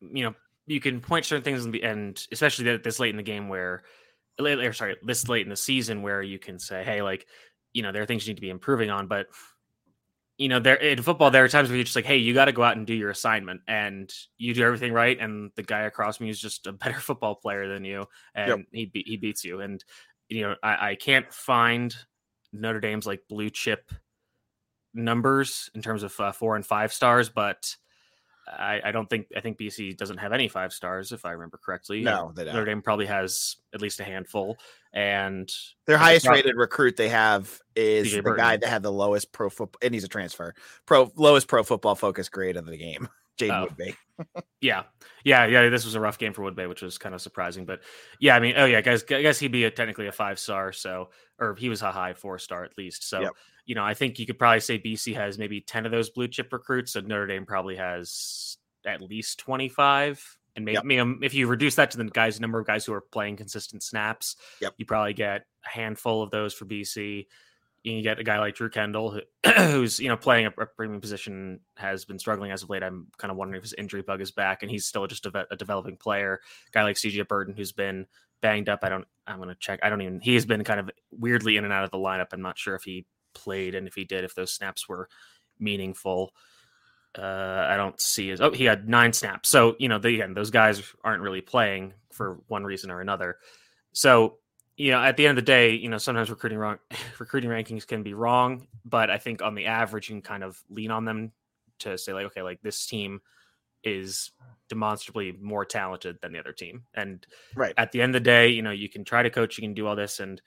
you 0.00 0.24
know, 0.24 0.34
you 0.66 0.80
can 0.80 1.00
point 1.00 1.24
certain 1.24 1.42
things 1.42 1.64
in 1.64 1.72
the 1.72 1.82
end, 1.82 2.26
especially 2.30 2.76
this 2.76 3.00
late 3.00 3.10
in 3.10 3.16
the 3.16 3.22
game 3.22 3.48
where, 3.48 3.82
or 4.38 4.72
sorry, 4.72 4.96
this 5.02 5.28
late 5.28 5.44
in 5.44 5.50
the 5.50 5.56
season 5.56 6.02
where 6.02 6.22
you 6.22 6.38
can 6.38 6.58
say, 6.58 6.84
hey, 6.84 7.02
like, 7.02 7.26
you 7.72 7.82
know, 7.82 7.90
there 7.90 8.02
are 8.02 8.06
things 8.06 8.26
you 8.26 8.32
need 8.32 8.36
to 8.36 8.42
be 8.42 8.50
improving 8.50 8.90
on, 8.90 9.08
but 9.08 9.26
you 10.40 10.48
know, 10.48 10.58
there 10.58 10.76
in 10.76 11.02
football, 11.02 11.30
there 11.30 11.44
are 11.44 11.48
times 11.48 11.68
where 11.68 11.76
you're 11.76 11.84
just 11.84 11.94
like, 11.94 12.06
hey, 12.06 12.16
you 12.16 12.32
got 12.32 12.46
to 12.46 12.52
go 12.52 12.62
out 12.62 12.74
and 12.74 12.86
do 12.86 12.94
your 12.94 13.10
assignment, 13.10 13.60
and 13.68 14.10
you 14.38 14.54
do 14.54 14.64
everything 14.64 14.90
right, 14.90 15.20
and 15.20 15.50
the 15.54 15.62
guy 15.62 15.80
across 15.80 16.18
me 16.18 16.30
is 16.30 16.40
just 16.40 16.66
a 16.66 16.72
better 16.84 16.98
football 16.98 17.34
player 17.34 17.68
than 17.68 17.84
you, 17.84 18.06
and 18.34 18.48
yep. 18.48 18.58
he 18.72 18.86
be- 18.86 19.04
he 19.06 19.18
beats 19.18 19.44
you, 19.44 19.60
and 19.60 19.84
you 20.30 20.40
know, 20.40 20.54
I, 20.62 20.92
I 20.92 20.94
can't 20.94 21.30
find 21.30 21.94
Notre 22.54 22.80
Dame's 22.80 23.06
like 23.06 23.20
blue 23.28 23.50
chip 23.50 23.92
numbers 24.94 25.68
in 25.74 25.82
terms 25.82 26.02
of 26.04 26.18
uh, 26.18 26.32
four 26.32 26.56
and 26.56 26.64
five 26.64 26.94
stars, 26.94 27.28
but 27.28 27.76
I, 28.58 28.80
I, 28.84 28.92
don't 28.92 29.08
think 29.08 29.26
I 29.36 29.40
think 29.40 29.58
BC 29.58 29.96
doesn't 29.96 30.18
have 30.18 30.32
any 30.32 30.48
five 30.48 30.72
stars 30.72 31.12
if 31.12 31.24
I 31.24 31.32
remember 31.32 31.58
correctly. 31.62 32.02
No, 32.02 32.32
they 32.34 32.44
don't. 32.44 32.54
Notre 32.54 32.66
Dame 32.66 32.82
probably 32.82 33.06
has 33.06 33.56
at 33.74 33.80
least 33.80 34.00
a 34.00 34.04
handful, 34.04 34.58
and 34.92 35.48
their 35.86 35.98
highest 35.98 36.26
rated 36.28 36.56
recruit 36.56 36.96
they 36.96 37.08
have 37.08 37.60
is 37.76 38.08
DJ 38.08 38.16
the 38.16 38.22
Burton. 38.22 38.36
guy 38.44 38.56
that 38.56 38.68
had 38.68 38.82
the 38.82 38.92
lowest 38.92 39.32
pro 39.32 39.48
football, 39.48 39.78
and 39.82 39.94
he's 39.94 40.04
a 40.04 40.08
transfer 40.08 40.54
pro 40.86 41.10
lowest 41.16 41.48
pro 41.48 41.62
football 41.62 41.94
focus 41.94 42.28
grade 42.28 42.56
of 42.56 42.66
the 42.66 42.76
game. 42.76 43.08
Jaden 43.40 43.62
oh. 43.62 43.68
Woodbey. 43.68 43.94
yeah, 44.60 44.84
yeah, 45.24 45.46
yeah. 45.46 45.68
This 45.68 45.84
was 45.84 45.94
a 45.94 46.00
rough 46.00 46.18
game 46.18 46.32
for 46.32 46.42
Woodbey, 46.42 46.68
which 46.68 46.82
was 46.82 46.98
kind 46.98 47.14
of 47.14 47.20
surprising. 47.20 47.64
But 47.64 47.80
yeah, 48.18 48.36
I 48.36 48.40
mean, 48.40 48.54
oh 48.56 48.66
yeah, 48.66 48.80
guys, 48.80 49.02
I 49.10 49.22
guess 49.22 49.38
he'd 49.38 49.52
be 49.52 49.64
a, 49.64 49.70
technically 49.70 50.06
a 50.06 50.12
five 50.12 50.38
star. 50.38 50.72
So, 50.72 51.10
or 51.38 51.54
he 51.56 51.68
was 51.68 51.82
a 51.82 51.90
high 51.90 52.12
four 52.12 52.38
star 52.38 52.64
at 52.64 52.76
least. 52.76 53.08
So, 53.08 53.20
yep. 53.20 53.32
you 53.64 53.74
know, 53.74 53.84
I 53.84 53.94
think 53.94 54.18
you 54.18 54.26
could 54.26 54.38
probably 54.38 54.60
say 54.60 54.78
BC 54.78 55.14
has 55.14 55.38
maybe 55.38 55.60
ten 55.60 55.86
of 55.86 55.92
those 55.92 56.10
blue 56.10 56.28
chip 56.28 56.52
recruits, 56.52 56.96
and 56.96 57.08
Notre 57.08 57.26
Dame 57.26 57.46
probably 57.46 57.76
has 57.76 58.58
at 58.86 59.00
least 59.00 59.38
twenty 59.38 59.68
five. 59.68 60.24
And 60.56 60.64
maybe, 60.64 60.74
yep. 60.74 60.84
maybe, 60.84 61.00
um, 61.00 61.20
if 61.22 61.32
you 61.32 61.46
reduce 61.46 61.76
that 61.76 61.92
to 61.92 61.96
the 61.96 62.04
guys 62.04 62.40
number 62.40 62.58
of 62.58 62.66
guys 62.66 62.84
who 62.84 62.92
are 62.92 63.00
playing 63.00 63.36
consistent 63.36 63.84
snaps, 63.84 64.34
yep. 64.60 64.74
you 64.78 64.84
probably 64.84 65.14
get 65.14 65.46
a 65.64 65.68
handful 65.68 66.22
of 66.22 66.30
those 66.30 66.52
for 66.52 66.64
BC 66.64 67.26
you 67.82 68.02
get 68.02 68.18
a 68.18 68.24
guy 68.24 68.38
like 68.38 68.54
Drew 68.54 68.68
Kendall, 68.68 69.10
who, 69.10 69.20
who's 69.56 69.98
you 69.98 70.08
know 70.08 70.16
playing 70.16 70.46
a, 70.46 70.50
a, 70.60 70.66
premium 70.66 71.00
position, 71.00 71.60
has 71.76 72.04
been 72.04 72.18
struggling 72.18 72.50
as 72.50 72.62
of 72.62 72.70
late. 72.70 72.82
I'm 72.82 73.06
kind 73.16 73.30
of 73.30 73.36
wondering 73.36 73.58
if 73.58 73.64
his 73.64 73.74
injury 73.74 74.02
bug 74.02 74.20
is 74.20 74.30
back, 74.30 74.62
and 74.62 74.70
he's 74.70 74.86
still 74.86 75.06
just 75.06 75.26
a, 75.26 75.46
a 75.50 75.56
developing 75.56 75.96
player. 75.96 76.40
A 76.68 76.70
guy 76.72 76.82
like 76.82 76.96
CJ 76.96 77.28
Burton, 77.28 77.54
who's 77.56 77.72
been 77.72 78.06
banged 78.42 78.68
up. 78.68 78.80
I 78.82 78.88
don't. 78.88 79.06
I'm 79.26 79.36
going 79.36 79.48
to 79.48 79.54
check. 79.54 79.80
I 79.82 79.88
don't 79.88 80.02
even. 80.02 80.20
He 80.20 80.34
has 80.34 80.44
been 80.44 80.62
kind 80.64 80.80
of 80.80 80.90
weirdly 81.10 81.56
in 81.56 81.64
and 81.64 81.72
out 81.72 81.84
of 81.84 81.90
the 81.90 81.98
lineup. 81.98 82.28
I'm 82.32 82.42
not 82.42 82.58
sure 82.58 82.74
if 82.74 82.82
he 82.82 83.06
played, 83.34 83.74
and 83.74 83.86
if 83.86 83.94
he 83.94 84.04
did, 84.04 84.24
if 84.24 84.34
those 84.34 84.52
snaps 84.52 84.88
were 84.88 85.08
meaningful. 85.58 86.34
Uh, 87.18 87.66
I 87.68 87.76
don't 87.76 88.00
see 88.00 88.28
his. 88.28 88.40
Oh, 88.40 88.52
he 88.52 88.64
had 88.64 88.88
nine 88.88 89.12
snaps. 89.12 89.48
So 89.48 89.74
you 89.78 89.88
know, 89.88 89.98
the, 89.98 90.14
again, 90.14 90.34
those 90.34 90.50
guys 90.50 90.82
aren't 91.02 91.22
really 91.22 91.40
playing 91.40 91.94
for 92.12 92.40
one 92.48 92.64
reason 92.64 92.90
or 92.90 93.00
another. 93.00 93.38
So 93.92 94.36
you 94.80 94.90
know, 94.90 95.02
at 95.02 95.18
the 95.18 95.26
end 95.26 95.36
of 95.36 95.44
the 95.44 95.46
day, 95.46 95.74
you 95.74 95.90
know, 95.90 95.98
sometimes 95.98 96.30
recruiting 96.30 96.56
wrong 96.56 96.78
recruiting 97.18 97.50
rankings 97.50 97.86
can 97.86 98.02
be 98.02 98.14
wrong, 98.14 98.66
but 98.86 99.10
I 99.10 99.18
think 99.18 99.42
on 99.42 99.54
the 99.54 99.66
average 99.66 100.08
you 100.08 100.14
can 100.14 100.22
kind 100.22 100.42
of 100.42 100.58
lean 100.70 100.90
on 100.90 101.04
them 101.04 101.32
to 101.80 101.98
say 101.98 102.14
like, 102.14 102.24
okay, 102.26 102.40
like 102.40 102.62
this 102.62 102.86
team 102.86 103.20
is 103.84 104.30
demonstrably 104.70 105.36
more 105.38 105.66
talented 105.66 106.16
than 106.22 106.32
the 106.32 106.38
other 106.38 106.54
team. 106.54 106.84
And 106.94 107.26
right 107.54 107.74
at 107.76 107.92
the 107.92 108.00
end 108.00 108.16
of 108.16 108.22
the 108.22 108.24
day, 108.24 108.48
you 108.48 108.62
know, 108.62 108.70
you 108.70 108.88
can 108.88 109.04
try 109.04 109.22
to 109.22 109.28
coach, 109.28 109.58
you 109.58 109.62
can 109.62 109.74
do 109.74 109.86
all 109.86 109.96
this, 109.96 110.18
and 110.18 110.40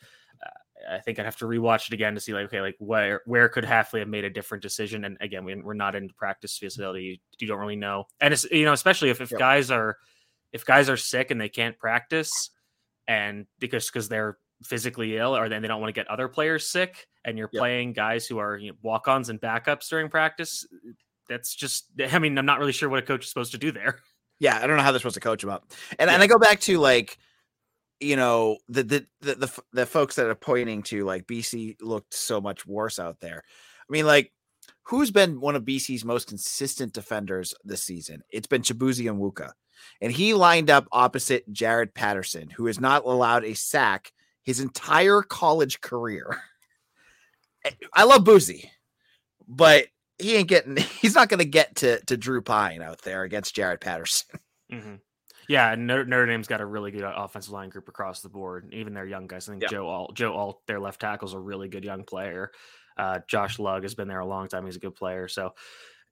uh, 0.44 0.96
I 0.96 1.00
think 1.00 1.20
I'd 1.20 1.26
have 1.26 1.38
to 1.38 1.46
rewatch 1.46 1.86
it 1.88 1.94
again 1.94 2.16
to 2.16 2.20
see 2.20 2.34
like, 2.34 2.46
okay, 2.46 2.62
like 2.62 2.76
where 2.80 3.22
where 3.28 3.50
could 3.50 3.66
Hafley 3.66 4.00
have 4.00 4.08
made 4.08 4.26
a 4.26 4.32
different 4.32 4.64
decision? 4.64 5.06
And 5.06 5.16
again, 5.22 5.46
we, 5.46 5.54
are 5.54 5.76
not 5.76 5.94
in 5.94 6.10
practice 6.10 6.58
facility, 6.58 7.22
you 7.38 7.48
don't 7.48 7.60
really 7.60 7.76
know, 7.76 8.06
and 8.20 8.34
it's 8.34 8.46
you 8.46 8.66
know, 8.66 8.74
especially 8.74 9.12
if 9.12 9.22
if 9.22 9.30
yep. 9.30 9.40
guys 9.40 9.70
are 9.70 9.98
if 10.52 10.66
guys 10.66 10.90
are 10.90 10.98
sick 10.98 11.30
and 11.30 11.40
they 11.40 11.50
can't 11.50 11.78
practice 11.78 12.50
and 13.08 13.46
because 13.60 13.88
because 13.90 14.10
they're 14.10 14.38
physically 14.64 15.18
ill 15.18 15.36
or 15.36 15.50
then 15.50 15.62
they 15.62 15.68
don't 15.68 15.82
want 15.82 15.94
to 15.94 16.00
get 16.00 16.08
other 16.08 16.28
players 16.28 16.66
sick 16.68 17.08
and 17.26 17.38
you're 17.38 17.50
yep. 17.52 17.60
playing 17.60 17.92
guys 17.92 18.26
who 18.26 18.38
are 18.38 18.58
you 18.58 18.72
know, 18.72 18.78
walk-ons 18.82 19.30
and 19.30 19.42
backups 19.42 19.90
during 19.90 20.10
practice 20.10 20.66
that's 21.28 21.54
just 21.54 21.88
i 22.12 22.20
mean 22.20 22.38
i'm 22.38 22.46
not 22.46 22.60
really 22.60 22.72
sure 22.72 22.88
what 22.88 23.00
a 23.00 23.02
coach 23.02 23.24
is 23.24 23.30
supposed 23.30 23.52
to 23.52 23.58
do 23.58 23.72
there. 23.72 24.00
Yeah 24.40 24.60
i 24.62 24.68
don't 24.68 24.78
know 24.78 24.84
how 24.84 24.92
they're 24.92 25.00
supposed 25.00 25.16
to 25.16 25.22
coach 25.22 25.44
about 25.44 25.64
and, 26.00 26.08
yeah. 26.08 26.14
and 26.14 26.24
i 26.24 26.28
go 26.28 26.40
back 26.40 26.60
to 26.62 26.78
like 26.78 27.18
you 28.04 28.16
know 28.16 28.58
the, 28.68 28.84
the 28.84 29.06
the 29.22 29.36
the 29.36 29.64
the 29.72 29.86
folks 29.86 30.16
that 30.16 30.28
are 30.28 30.36
pointing 30.36 30.84
to 30.84 31.06
like 31.06 31.26
bc 31.26 31.76
looked 31.82 32.14
so 32.14 32.42
much 32.42 32.68
worse 32.68 33.00
out 33.00 33.20
there. 33.20 33.44
I 33.48 33.92
mean 33.92 34.06
like 34.06 34.32
who's 34.84 35.12
been 35.12 35.40
one 35.40 35.56
of 35.56 35.64
bc's 35.64 36.04
most 36.04 36.28
consistent 36.28 36.94
defenders 36.94 37.54
this 37.64 37.84
season? 37.84 38.22
It's 38.30 38.48
been 38.48 38.62
chibuzi 38.62 39.06
Onwuka 39.06 39.52
and 40.02 40.12
he 40.12 40.34
lined 40.34 40.70
up 40.70 40.88
opposite 40.92 41.52
Jarrett 41.52 41.94
Patterson, 41.94 42.50
who 42.50 42.66
has 42.68 42.80
not 42.80 43.06
allowed 43.06 43.44
a 43.46 43.54
sack 43.54 44.12
his 44.44 44.60
entire 44.60 45.22
college 45.22 45.82
career. 45.82 46.42
I 47.94 48.04
love 48.04 48.26
Boozy, 48.26 48.72
but 49.48 49.88
he 50.20 50.36
ain't 50.36 50.50
getting. 50.50 50.78
He's 51.02 51.16
not 51.16 51.30
going 51.30 51.40
to 51.40 51.46
get 51.46 51.76
to 51.78 52.04
to 52.06 52.18
Drew 52.18 52.42
Pyne 52.42 52.82
out 52.82 53.02
there 53.02 53.24
against 53.24 53.56
Jarrett 53.56 53.82
Patterson. 53.82 54.40
Mm-hmm. 54.72 54.96
Yeah, 55.48 55.76
Notre, 55.76 56.06
Notre, 56.06 56.26
Dame's 56.26 56.48
got 56.48 56.62
a 56.62 56.66
really 56.66 56.90
good 56.90 57.04
offensive 57.04 57.54
line 57.54 57.70
group 57.70 57.88
across 57.90 58.22
the 58.22 58.30
board. 58.30 58.74
Even 58.74 58.96
their 58.96 59.06
young 59.06 59.28
guys. 59.28 59.48
I 59.48 59.52
think 59.52 59.70
Joe 59.70 59.88
Alt, 59.88 60.16
Joe 60.16 60.34
Alt, 60.34 60.66
their 60.66 60.80
left 60.80 61.00
tackle's 61.00 61.36
a 61.36 61.40
really 61.40 61.68
good 61.68 61.84
young 61.84 62.06
player. 62.06 62.52
Uh, 62.98 63.20
Josh 63.28 63.60
Lugg 63.60 63.84
has 63.84 63.94
been 63.94 64.08
there 64.08 64.22
a 64.22 64.26
long 64.26 64.48
time. 64.48 64.66
He's 64.66 64.78
a 64.78 64.80
good 64.80 64.96
player. 64.96 65.28
So, 65.28 65.54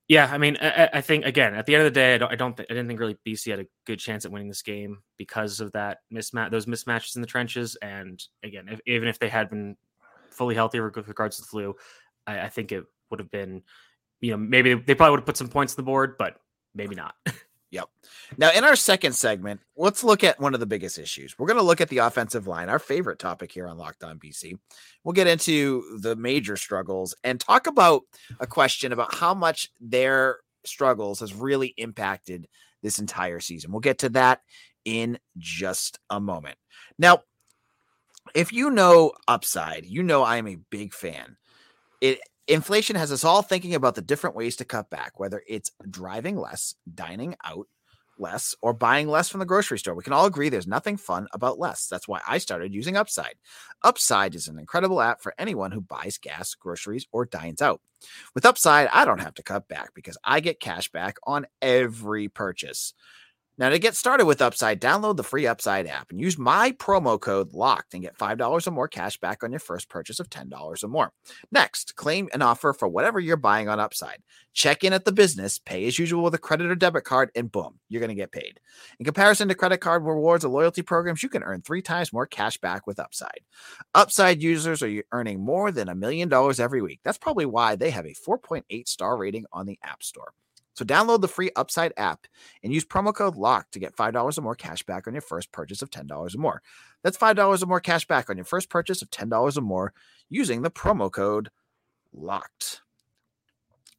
yeah, 0.08 0.28
I 0.30 0.38
mean, 0.38 0.58
I, 0.60 0.88
I 0.94 1.00
think 1.00 1.24
again 1.24 1.54
at 1.54 1.66
the 1.66 1.74
end 1.74 1.86
of 1.86 1.92
the 1.92 1.98
day, 1.98 2.14
I 2.14 2.18
don't, 2.18 2.32
I 2.32 2.34
don't, 2.34 2.56
th- 2.56 2.66
I 2.70 2.74
didn't 2.74 2.88
think 2.88 3.00
really 3.00 3.16
BC 3.26 3.50
had 3.50 3.60
a 3.60 3.66
good 3.86 3.98
chance 3.98 4.24
at 4.24 4.32
winning 4.32 4.48
this 4.48 4.62
game 4.62 4.98
because 5.16 5.60
of 5.60 5.72
that 5.72 5.98
mismatch, 6.12 6.50
those 6.50 6.66
mismatches 6.66 7.16
in 7.16 7.22
the 7.22 7.26
trenches. 7.26 7.76
And 7.82 8.22
again, 8.42 8.68
if, 8.68 8.80
even 8.86 9.08
if 9.08 9.18
they 9.18 9.28
had 9.28 9.48
been 9.48 9.76
fully 10.30 10.54
healthy 10.54 10.80
with 10.80 11.08
regards 11.08 11.36
to 11.36 11.42
the 11.42 11.48
flu, 11.48 11.74
I, 12.26 12.40
I 12.40 12.48
think 12.48 12.72
it 12.72 12.84
would 13.10 13.20
have 13.20 13.30
been, 13.30 13.62
you 14.20 14.32
know, 14.32 14.36
maybe 14.36 14.74
they 14.74 14.94
probably 14.94 15.12
would 15.12 15.20
have 15.20 15.26
put 15.26 15.36
some 15.36 15.48
points 15.48 15.74
on 15.74 15.76
the 15.76 15.86
board, 15.86 16.16
but 16.18 16.36
maybe 16.74 16.94
not. 16.94 17.14
Yep. 17.72 17.88
Now, 18.36 18.50
in 18.52 18.64
our 18.64 18.76
second 18.76 19.14
segment, 19.14 19.60
let's 19.76 20.04
look 20.04 20.22
at 20.22 20.38
one 20.38 20.52
of 20.52 20.60
the 20.60 20.66
biggest 20.66 20.98
issues. 20.98 21.38
We're 21.38 21.46
going 21.46 21.58
to 21.58 21.64
look 21.64 21.80
at 21.80 21.88
the 21.88 21.98
offensive 21.98 22.46
line, 22.46 22.68
our 22.68 22.78
favorite 22.78 23.18
topic 23.18 23.50
here 23.50 23.66
on 23.66 23.78
Locked 23.78 24.04
On 24.04 24.18
BC. 24.18 24.58
We'll 25.02 25.14
get 25.14 25.26
into 25.26 25.98
the 26.00 26.14
major 26.14 26.56
struggles 26.58 27.14
and 27.24 27.40
talk 27.40 27.66
about 27.66 28.02
a 28.40 28.46
question 28.46 28.92
about 28.92 29.14
how 29.14 29.32
much 29.32 29.70
their 29.80 30.40
struggles 30.66 31.20
has 31.20 31.34
really 31.34 31.72
impacted 31.78 32.46
this 32.82 32.98
entire 32.98 33.40
season. 33.40 33.72
We'll 33.72 33.80
get 33.80 33.98
to 34.00 34.10
that 34.10 34.42
in 34.84 35.18
just 35.38 35.98
a 36.10 36.20
moment. 36.20 36.58
Now, 36.98 37.22
if 38.34 38.52
you 38.52 38.70
know 38.70 39.12
Upside, 39.26 39.86
you 39.86 40.02
know 40.02 40.22
I 40.22 40.36
am 40.36 40.46
a 40.46 40.58
big 40.70 40.92
fan. 40.92 41.38
It 42.02 42.20
Inflation 42.48 42.96
has 42.96 43.12
us 43.12 43.24
all 43.24 43.42
thinking 43.42 43.74
about 43.74 43.94
the 43.94 44.02
different 44.02 44.36
ways 44.36 44.56
to 44.56 44.64
cut 44.64 44.90
back, 44.90 45.20
whether 45.20 45.42
it's 45.46 45.70
driving 45.88 46.36
less, 46.36 46.74
dining 46.92 47.36
out 47.44 47.68
less, 48.18 48.54
or 48.60 48.72
buying 48.72 49.08
less 49.08 49.28
from 49.28 49.40
the 49.40 49.46
grocery 49.46 49.78
store. 49.78 49.94
We 49.94 50.02
can 50.02 50.12
all 50.12 50.26
agree 50.26 50.48
there's 50.48 50.66
nothing 50.66 50.96
fun 50.96 51.28
about 51.32 51.58
less. 51.58 51.86
That's 51.86 52.08
why 52.08 52.20
I 52.26 52.38
started 52.38 52.74
using 52.74 52.96
Upside. 52.96 53.34
Upside 53.82 54.34
is 54.34 54.48
an 54.48 54.58
incredible 54.58 55.00
app 55.00 55.22
for 55.22 55.34
anyone 55.38 55.72
who 55.72 55.80
buys 55.80 56.18
gas, 56.18 56.54
groceries, 56.54 57.06
or 57.12 57.24
dines 57.24 57.62
out. 57.62 57.80
With 58.34 58.46
Upside, 58.46 58.88
I 58.88 59.04
don't 59.04 59.20
have 59.20 59.34
to 59.34 59.42
cut 59.42 59.68
back 59.68 59.94
because 59.94 60.18
I 60.24 60.40
get 60.40 60.60
cash 60.60 60.90
back 60.90 61.16
on 61.24 61.46
every 61.60 62.28
purchase. 62.28 62.94
Now, 63.58 63.68
to 63.68 63.78
get 63.78 63.94
started 63.94 64.24
with 64.24 64.40
Upside, 64.40 64.80
download 64.80 65.16
the 65.16 65.22
free 65.22 65.46
Upside 65.46 65.86
app 65.86 66.10
and 66.10 66.18
use 66.18 66.38
my 66.38 66.72
promo 66.72 67.20
code 67.20 67.52
LOCKED 67.52 67.92
and 67.92 68.02
get 68.02 68.16
$5 68.16 68.66
or 68.66 68.70
more 68.70 68.88
cash 68.88 69.18
back 69.18 69.44
on 69.44 69.52
your 69.52 69.60
first 69.60 69.90
purchase 69.90 70.18
of 70.18 70.30
$10 70.30 70.82
or 70.82 70.88
more. 70.88 71.12
Next, 71.50 71.94
claim 71.94 72.30
an 72.32 72.40
offer 72.40 72.72
for 72.72 72.88
whatever 72.88 73.20
you're 73.20 73.36
buying 73.36 73.68
on 73.68 73.78
Upside. 73.78 74.22
Check 74.54 74.84
in 74.84 74.94
at 74.94 75.04
the 75.04 75.12
business, 75.12 75.58
pay 75.58 75.86
as 75.86 75.98
usual 75.98 76.22
with 76.22 76.34
a 76.34 76.38
credit 76.38 76.70
or 76.70 76.74
debit 76.74 77.04
card, 77.04 77.30
and 77.34 77.52
boom, 77.52 77.78
you're 77.90 78.00
going 78.00 78.08
to 78.08 78.14
get 78.14 78.32
paid. 78.32 78.58
In 78.98 79.04
comparison 79.04 79.48
to 79.48 79.54
credit 79.54 79.78
card 79.78 80.02
rewards 80.02 80.46
or 80.46 80.48
loyalty 80.48 80.80
programs, 80.80 81.22
you 81.22 81.28
can 81.28 81.42
earn 81.42 81.60
three 81.60 81.82
times 81.82 82.10
more 82.10 82.26
cash 82.26 82.56
back 82.56 82.86
with 82.86 82.98
Upside. 82.98 83.40
Upside 83.94 84.42
users 84.42 84.82
are 84.82 85.02
earning 85.12 85.44
more 85.44 85.70
than 85.70 85.90
a 85.90 85.94
million 85.94 86.30
dollars 86.30 86.58
every 86.58 86.80
week. 86.80 87.00
That's 87.04 87.18
probably 87.18 87.46
why 87.46 87.76
they 87.76 87.90
have 87.90 88.06
a 88.06 88.14
4.8 88.14 88.88
star 88.88 89.18
rating 89.18 89.44
on 89.52 89.66
the 89.66 89.78
App 89.82 90.02
Store. 90.02 90.32
So 90.74 90.84
download 90.84 91.20
the 91.20 91.28
free 91.28 91.50
Upside 91.54 91.92
app 91.96 92.26
and 92.62 92.72
use 92.72 92.84
promo 92.84 93.14
code 93.14 93.36
LOCK 93.36 93.70
to 93.72 93.78
get 93.78 93.96
$5 93.96 94.38
or 94.38 94.42
more 94.42 94.54
cash 94.54 94.82
back 94.82 95.06
on 95.06 95.14
your 95.14 95.20
first 95.20 95.52
purchase 95.52 95.82
of 95.82 95.90
$10 95.90 96.34
or 96.34 96.38
more. 96.38 96.62
That's 97.02 97.18
$5 97.18 97.62
or 97.62 97.66
more 97.66 97.80
cash 97.80 98.06
back 98.06 98.30
on 98.30 98.36
your 98.36 98.44
first 98.44 98.70
purchase 98.70 99.02
of 99.02 99.10
$10 99.10 99.56
or 99.56 99.60
more 99.60 99.92
using 100.28 100.62
the 100.62 100.70
promo 100.70 101.10
code 101.10 101.50
LOCKED. 102.14 102.80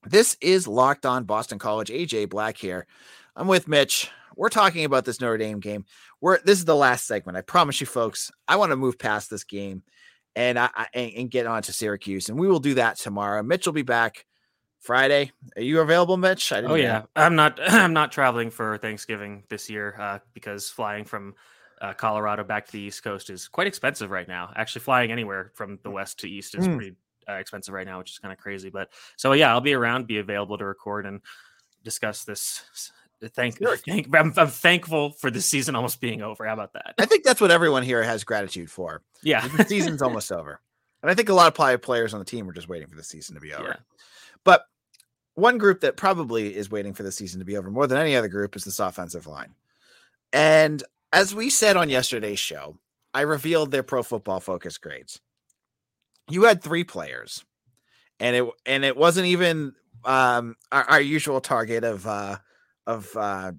This 0.05 0.35
is 0.41 0.67
Locked 0.67 1.05
On 1.05 1.23
Boston 1.23 1.59
College. 1.59 1.89
AJ 1.89 2.29
Black 2.29 2.57
here. 2.57 2.87
I'm 3.35 3.47
with 3.47 3.67
Mitch. 3.67 4.09
We're 4.35 4.49
talking 4.49 4.83
about 4.83 5.05
this 5.05 5.21
Notre 5.21 5.37
Dame 5.37 5.59
game. 5.59 5.85
We're 6.19 6.39
this 6.41 6.59
is 6.59 6.65
the 6.65 6.75
last 6.75 7.07
segment. 7.07 7.37
I 7.37 7.41
promise 7.41 7.79
you, 7.79 7.87
folks. 7.87 8.31
I 8.47 8.57
want 8.57 8.71
to 8.71 8.75
move 8.75 8.99
past 8.99 9.29
this 9.29 9.43
game 9.43 9.83
and 10.35 10.59
I, 10.59 10.69
and, 10.93 11.11
and 11.15 11.31
get 11.31 11.45
on 11.45 11.61
to 11.63 11.73
Syracuse, 11.73 12.29
and 12.29 12.39
we 12.39 12.47
will 12.47 12.59
do 12.59 12.73
that 12.73 12.97
tomorrow. 12.97 13.43
Mitch 13.43 13.65
will 13.65 13.73
be 13.73 13.83
back 13.83 14.25
Friday. 14.83 15.31
Are 15.55 15.61
you 15.61 15.79
available, 15.79 16.17
Mitch? 16.17 16.51
oh 16.51 16.75
yeah, 16.75 16.99
know. 16.99 17.07
I'm 17.15 17.35
not. 17.35 17.59
I'm 17.67 17.93
not 17.93 18.11
traveling 18.11 18.51
for 18.51 18.77
Thanksgiving 18.77 19.43
this 19.49 19.69
year 19.69 19.95
uh, 19.99 20.19
because 20.33 20.69
flying 20.69 21.05
from 21.05 21.35
uh, 21.81 21.93
Colorado 21.93 22.43
back 22.43 22.65
to 22.65 22.71
the 22.73 22.79
East 22.79 23.01
Coast 23.03 23.29
is 23.29 23.47
quite 23.47 23.65
expensive 23.65 24.11
right 24.11 24.27
now. 24.27 24.51
Actually, 24.55 24.81
flying 24.81 25.11
anywhere 25.11 25.51
from 25.55 25.79
the 25.83 25.89
West 25.89 26.19
to 26.19 26.29
East 26.29 26.55
is 26.55 26.67
mm. 26.67 26.75
pretty 26.75 26.95
uh, 27.29 27.33
expensive 27.33 27.73
right 27.73 27.87
now, 27.87 27.97
which 27.97 28.11
is 28.11 28.19
kind 28.19 28.33
of 28.33 28.37
crazy. 28.37 28.69
But 28.69 28.89
so 29.15 29.31
yeah, 29.31 29.51
I'll 29.51 29.61
be 29.61 29.73
around, 29.73 30.05
be 30.05 30.17
available 30.17 30.57
to 30.57 30.65
record 30.65 31.05
and 31.05 31.21
discuss 31.83 32.25
this. 32.25 32.91
Thank, 33.21 33.59
thank 33.85 34.13
I'm, 34.13 34.33
I'm, 34.35 34.47
thankful 34.47 35.11
for 35.11 35.31
the 35.31 35.39
season 35.39 35.75
almost 35.75 36.01
being 36.01 36.21
over. 36.21 36.45
How 36.45 36.53
about 36.53 36.73
that? 36.73 36.95
I 36.97 37.05
think 37.05 37.23
that's 37.23 37.39
what 37.39 37.51
everyone 37.51 37.83
here 37.83 38.03
has 38.03 38.25
gratitude 38.25 38.69
for. 38.69 39.01
Yeah, 39.21 39.47
the 39.47 39.63
season's 39.63 40.01
almost 40.01 40.29
over, 40.33 40.59
and 41.01 41.09
I 41.09 41.13
think 41.13 41.29
a 41.29 41.33
lot 41.33 41.57
of 41.57 41.81
players 41.81 42.13
on 42.13 42.19
the 42.19 42.25
team 42.25 42.49
are 42.49 42.53
just 42.53 42.67
waiting 42.67 42.89
for 42.89 42.97
the 42.97 43.03
season 43.03 43.35
to 43.35 43.41
be 43.41 43.53
over. 43.53 43.63
Yeah. 43.63 43.75
But 44.43 44.65
one 45.35 45.57
group 45.57 45.81
that 45.81 45.97
probably 45.97 46.55
is 46.55 46.69
waiting 46.69 46.93
for 46.93 47.03
the 47.03 47.11
season 47.11 47.39
to 47.39 47.45
be 47.45 47.57
over 47.57 47.71
more 47.71 47.87
than 47.87 47.97
any 47.97 48.15
other 48.15 48.27
group 48.27 48.55
is 48.55 48.63
this 48.63 48.79
offensive 48.79 49.27
line. 49.27 49.55
And 50.31 50.83
as 51.11 51.33
we 51.33 51.49
said 51.49 51.77
on 51.77 51.89
yesterday's 51.89 52.39
show, 52.39 52.77
I 53.13 53.21
revealed 53.21 53.71
their 53.71 53.83
pro 53.83 54.03
football 54.03 54.39
focus 54.39 54.77
grades. 54.77 55.19
You 56.29 56.43
had 56.43 56.63
three 56.63 56.83
players, 56.83 57.43
and 58.19 58.35
it 58.35 58.45
and 58.65 58.85
it 58.85 58.95
wasn't 58.95 59.27
even 59.27 59.73
um, 60.05 60.55
our, 60.71 60.83
our, 60.83 61.01
usual 61.01 61.41
target 61.41 61.83
of 61.83 62.07
uh, 62.07 62.37
of 62.87 63.15
uh, 63.15 63.51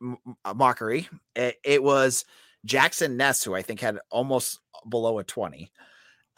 m- 0.00 0.18
mockery. 0.54 1.08
It, 1.34 1.56
it, 1.64 1.82
was 1.82 2.24
Jackson 2.64 3.16
Ness, 3.16 3.42
who 3.42 3.54
I 3.54 3.62
think 3.62 3.80
had 3.80 3.98
almost 4.10 4.60
below 4.88 5.18
a 5.18 5.24
twenty. 5.24 5.72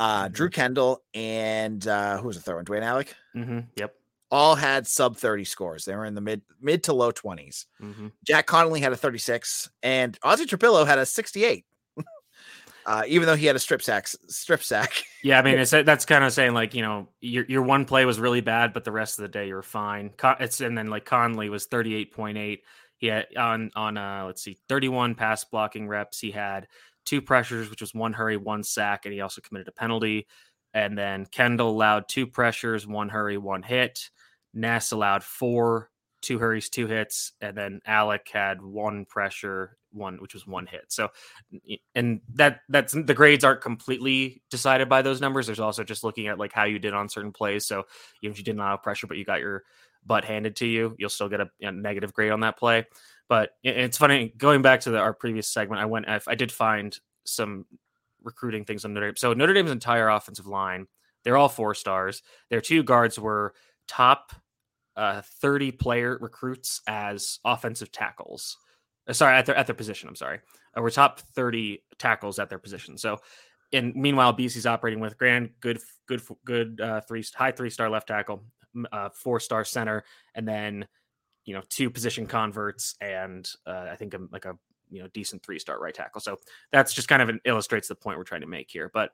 Uh, 0.00 0.28
Drew 0.28 0.48
mm-hmm. 0.48 0.54
Kendall 0.54 1.02
and 1.12 1.86
uh, 1.86 2.18
who 2.18 2.26
was 2.26 2.36
the 2.36 2.42
third 2.42 2.56
one? 2.56 2.64
Dwayne 2.64 2.82
Allick. 2.82 3.08
Mm-hmm. 3.36 3.60
Yep 3.76 3.94
all 4.34 4.56
had 4.56 4.84
sub 4.84 5.16
30 5.16 5.44
scores. 5.44 5.84
They 5.84 5.94
were 5.94 6.04
in 6.04 6.16
the 6.16 6.20
mid 6.20 6.42
mid 6.60 6.82
to 6.84 6.92
low 6.92 7.12
20s. 7.12 7.66
Mm-hmm. 7.80 8.08
Jack 8.26 8.46
Conley 8.46 8.80
had 8.80 8.92
a 8.92 8.96
36 8.96 9.70
and 9.80 10.18
Ozzy 10.22 10.44
Trapilo 10.44 10.84
had 10.84 10.98
a 10.98 11.06
68. 11.06 11.64
uh, 12.86 13.04
even 13.06 13.28
though 13.28 13.36
he 13.36 13.46
had 13.46 13.54
a 13.54 13.60
strip 13.60 13.80
sack 13.80 14.08
strip 14.08 14.64
sack. 14.64 15.04
yeah, 15.22 15.38
I 15.38 15.42
mean 15.42 15.58
it's 15.60 15.70
that's 15.70 16.04
kind 16.04 16.24
of 16.24 16.32
saying 16.32 16.52
like, 16.52 16.74
you 16.74 16.82
know, 16.82 17.08
your 17.20 17.44
your 17.44 17.62
one 17.62 17.84
play 17.84 18.04
was 18.06 18.18
really 18.18 18.40
bad 18.40 18.72
but 18.72 18.82
the 18.82 18.90
rest 18.90 19.20
of 19.20 19.22
the 19.22 19.28
day 19.28 19.46
you're 19.46 19.62
fine. 19.62 20.10
It's 20.40 20.60
and 20.60 20.76
then 20.76 20.90
like 20.90 21.04
Conley 21.04 21.48
was 21.48 21.68
38.8. 21.68 22.58
He 22.96 23.06
had 23.06 23.26
on 23.36 23.70
on 23.76 23.96
uh 23.96 24.24
let's 24.26 24.42
see 24.42 24.58
31 24.68 25.14
pass 25.14 25.44
blocking 25.44 25.86
reps. 25.86 26.18
He 26.18 26.32
had 26.32 26.66
two 27.04 27.22
pressures 27.22 27.70
which 27.70 27.82
was 27.82 27.94
one 27.94 28.12
hurry, 28.12 28.36
one 28.36 28.64
sack 28.64 29.06
and 29.06 29.14
he 29.14 29.20
also 29.20 29.40
committed 29.40 29.68
a 29.68 29.72
penalty. 29.72 30.26
And 30.72 30.98
then 30.98 31.24
Kendall 31.26 31.70
allowed 31.70 32.08
two 32.08 32.26
pressures, 32.26 32.84
one 32.84 33.08
hurry, 33.08 33.38
one 33.38 33.62
hit. 33.62 34.10
Ness 34.54 34.92
allowed 34.92 35.22
four, 35.22 35.90
two 36.22 36.38
hurries, 36.38 36.68
two 36.68 36.86
hits, 36.86 37.32
and 37.40 37.56
then 37.56 37.80
Allick 37.86 38.28
had 38.32 38.62
one 38.62 39.04
pressure, 39.04 39.76
one 39.92 40.16
which 40.16 40.34
was 40.34 40.46
one 40.46 40.66
hit. 40.66 40.86
So, 40.88 41.10
and 41.94 42.20
that 42.34 42.60
that's 42.68 42.92
the 42.92 43.14
grades 43.14 43.44
aren't 43.44 43.60
completely 43.60 44.42
decided 44.50 44.88
by 44.88 45.02
those 45.02 45.20
numbers. 45.20 45.46
There's 45.46 45.60
also 45.60 45.84
just 45.84 46.04
looking 46.04 46.28
at 46.28 46.38
like 46.38 46.52
how 46.52 46.64
you 46.64 46.78
did 46.78 46.94
on 46.94 47.08
certain 47.08 47.32
plays. 47.32 47.66
So, 47.66 47.84
even 48.22 48.32
if 48.32 48.38
you 48.38 48.44
didn't 48.44 48.60
allow 48.60 48.76
pressure, 48.76 49.06
but 49.06 49.18
you 49.18 49.24
got 49.24 49.40
your 49.40 49.64
butt 50.06 50.24
handed 50.24 50.56
to 50.56 50.66
you, 50.66 50.94
you'll 50.98 51.10
still 51.10 51.28
get 51.28 51.40
a, 51.40 51.48
a 51.60 51.72
negative 51.72 52.12
grade 52.12 52.32
on 52.32 52.40
that 52.40 52.58
play. 52.58 52.86
But 53.28 53.50
it's 53.62 53.98
funny 53.98 54.32
going 54.36 54.62
back 54.62 54.80
to 54.80 54.90
the, 54.90 54.98
our 54.98 55.14
previous 55.14 55.48
segment. 55.48 55.80
I 55.80 55.86
went, 55.86 56.08
I, 56.08 56.20
I 56.28 56.34
did 56.34 56.52
find 56.52 56.98
some 57.24 57.64
recruiting 58.22 58.64
things 58.64 58.84
on 58.84 58.92
Notre 58.92 59.08
Dame. 59.08 59.16
So 59.16 59.32
Notre 59.32 59.54
Dame's 59.54 59.70
entire 59.70 60.08
offensive 60.08 60.46
line, 60.46 60.86
they're 61.22 61.36
all 61.36 61.48
four 61.48 61.74
stars. 61.74 62.22
Their 62.50 62.60
two 62.60 62.82
guards 62.82 63.18
were 63.18 63.54
top 63.88 64.32
uh, 64.96 65.22
30 65.22 65.72
player 65.72 66.18
recruits 66.20 66.80
as 66.86 67.38
offensive 67.44 67.92
tackles. 67.92 68.56
Uh, 69.08 69.12
sorry, 69.12 69.36
at 69.36 69.46
their 69.46 69.56
at 69.56 69.66
their 69.66 69.74
position. 69.74 70.08
I'm 70.08 70.16
sorry. 70.16 70.40
Uh, 70.76 70.82
we're 70.82 70.90
top 70.90 71.20
30 71.20 71.82
tackles 71.98 72.38
at 72.38 72.48
their 72.48 72.58
position. 72.58 72.96
So, 72.98 73.18
and 73.72 73.94
meanwhile, 73.94 74.34
BC's 74.34 74.66
operating 74.66 75.00
with 75.00 75.18
Grand, 75.18 75.50
good, 75.60 75.80
good, 76.06 76.22
good 76.44 76.80
uh, 76.80 77.00
three 77.02 77.24
high 77.34 77.52
three 77.52 77.70
star 77.70 77.90
left 77.90 78.08
tackle, 78.08 78.44
uh, 78.92 79.10
four 79.10 79.40
star 79.40 79.64
center, 79.64 80.04
and 80.34 80.46
then 80.46 80.86
you 81.44 81.54
know 81.54 81.62
two 81.68 81.90
position 81.90 82.26
converts, 82.26 82.94
and 83.00 83.48
uh, 83.66 83.88
I 83.90 83.96
think 83.96 84.14
a, 84.14 84.20
like 84.30 84.44
a 84.44 84.56
you 84.90 85.02
know 85.02 85.08
decent 85.08 85.42
three 85.42 85.58
star 85.58 85.78
right 85.80 85.94
tackle. 85.94 86.20
So 86.20 86.38
that's 86.72 86.92
just 86.92 87.08
kind 87.08 87.20
of 87.20 87.28
an, 87.28 87.40
illustrates 87.44 87.88
the 87.88 87.94
point 87.94 88.18
we're 88.18 88.24
trying 88.24 88.42
to 88.42 88.46
make 88.46 88.70
here. 88.70 88.90
But 88.92 89.10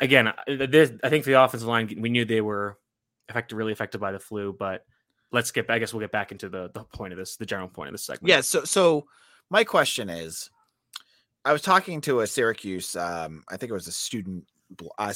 again, 0.00 0.32
this, 0.46 0.92
I 1.02 1.08
think 1.08 1.24
the 1.24 1.42
offensive 1.42 1.68
line, 1.68 1.94
we 2.00 2.08
knew 2.08 2.24
they 2.24 2.40
were 2.40 2.78
affected, 3.28 3.56
really 3.56 3.72
affected 3.72 4.00
by 4.00 4.12
the 4.12 4.18
flu. 4.18 4.54
But 4.58 4.84
let's 5.32 5.50
get. 5.50 5.70
I 5.70 5.78
guess 5.78 5.92
we'll 5.92 6.00
get 6.00 6.12
back 6.12 6.32
into 6.32 6.48
the 6.48 6.70
the 6.72 6.84
point 6.84 7.12
of 7.12 7.18
this, 7.18 7.36
the 7.36 7.46
general 7.46 7.68
point 7.68 7.88
of 7.88 7.94
this 7.94 8.04
segment. 8.04 8.28
Yeah. 8.28 8.40
So 8.40 8.64
so 8.64 9.06
my 9.50 9.64
question 9.64 10.08
is, 10.10 10.50
I 11.44 11.52
was 11.52 11.62
talking 11.62 12.00
to 12.02 12.20
a 12.20 12.26
Syracuse, 12.26 12.96
um, 12.96 13.44
I 13.48 13.56
think 13.56 13.70
it 13.70 13.74
was 13.74 13.86
a 13.86 13.92
student, 13.92 14.44
uh, 14.98 15.14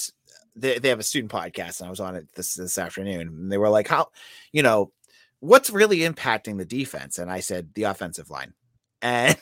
they, 0.54 0.78
they 0.78 0.88
have 0.88 1.00
a 1.00 1.04
student 1.04 1.32
podcast, 1.32 1.80
and 1.80 1.88
I 1.88 1.90
was 1.90 2.00
on 2.00 2.14
it 2.14 2.28
this 2.34 2.54
this 2.54 2.78
afternoon, 2.78 3.28
and 3.28 3.52
they 3.52 3.58
were 3.58 3.68
like, 3.68 3.88
"How, 3.88 4.08
you 4.52 4.62
know, 4.62 4.92
what's 5.40 5.70
really 5.70 5.98
impacting 5.98 6.58
the 6.58 6.64
defense?" 6.64 7.18
And 7.18 7.30
I 7.30 7.40
said, 7.40 7.70
"The 7.74 7.84
offensive 7.84 8.30
line," 8.30 8.54
and 9.02 9.36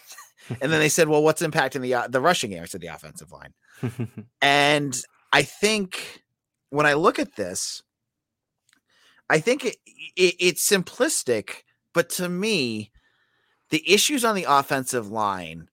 and 0.48 0.72
then 0.72 0.80
they 0.80 0.88
said, 0.88 1.08
"Well, 1.08 1.22
what's 1.22 1.42
impacting 1.42 1.82
the 1.82 1.94
uh, 1.94 2.08
the 2.08 2.20
rushing 2.20 2.50
game?" 2.50 2.62
I 2.62 2.66
said, 2.66 2.80
"The 2.80 2.86
offensive 2.86 3.30
line," 3.30 3.52
and 4.42 4.98
I 5.32 5.42
think 5.42 6.22
when 6.70 6.86
I 6.86 6.94
look 6.94 7.18
at 7.18 7.36
this, 7.36 7.82
I 9.30 9.40
think 9.40 9.64
it, 9.64 9.76
it, 10.16 10.34
it's 10.38 10.68
simplistic, 10.68 11.62
but 11.92 12.08
to 12.10 12.28
me, 12.28 12.90
the 13.70 13.82
issues 13.90 14.24
on 14.24 14.34
the 14.34 14.46
offensive 14.48 15.10
line 15.10 15.68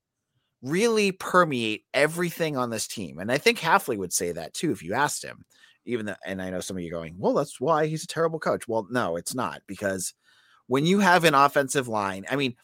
really 0.61 1.11
permeate 1.11 1.85
everything 1.93 2.57
on 2.57 2.69
this 2.69 2.87
team. 2.87 3.19
And 3.19 3.31
I 3.31 3.37
think 3.37 3.59
Hafley 3.59 3.97
would 3.97 4.13
say 4.13 4.31
that 4.31 4.53
too 4.53 4.71
if 4.71 4.83
you 4.83 4.93
asked 4.93 5.23
him. 5.23 5.45
Even 5.87 6.07
though, 6.07 6.15
and 6.25 6.41
I 6.41 6.49
know 6.49 6.61
some 6.61 6.77
of 6.77 6.81
you 6.81 6.89
going, 6.89 7.13
well, 7.19 7.35
that's 7.35 7.61
why 7.61 7.85
he's 7.85 8.03
a 8.03 8.07
terrible 8.07 8.39
coach. 8.39 8.67
Well, 8.67 8.87
no, 8.89 9.17
it's 9.17 9.35
not 9.35 9.61
because 9.67 10.15
when 10.65 10.87
you 10.87 10.99
have 10.99 11.23
an 11.25 11.35
offensive 11.35 11.87
line, 11.87 12.25
I 12.29 12.35
mean, 12.35 12.55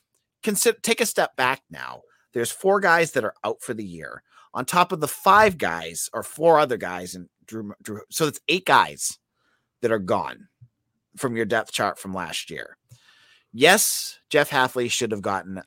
consider 0.42 0.80
take 0.82 1.02
a 1.02 1.06
step 1.06 1.36
back 1.36 1.62
now. 1.70 2.02
There's 2.34 2.52
four 2.52 2.80
guys 2.80 3.12
that 3.12 3.24
are 3.24 3.36
out 3.44 3.62
for 3.62 3.76
the 3.76 3.86
year 3.86 4.24
on 4.56 4.66
top 4.66 4.92
of 4.92 5.02
the 5.02 5.08
five 5.08 5.60
guys 5.60 6.10
or 6.14 6.24
four 6.24 6.58
other 6.60 6.78
guys 6.78 7.14
and 7.14 7.30
Drew, 7.46 7.74
Drew 7.84 8.02
so 8.10 8.26
it's 8.26 8.40
eight 8.48 8.66
guys 8.66 9.20
that 9.82 9.92
are 9.92 10.00
gone 10.00 10.48
from 11.18 11.36
your 11.36 11.46
depth 11.46 11.72
chart 11.72 12.00
from 12.00 12.14
last 12.14 12.50
year. 12.50 12.78
Yes, 13.54 14.20
Jeff 14.30 14.50
Hafley 14.50 14.90
should 14.90 15.12
have 15.12 15.22
gotten 15.22 15.62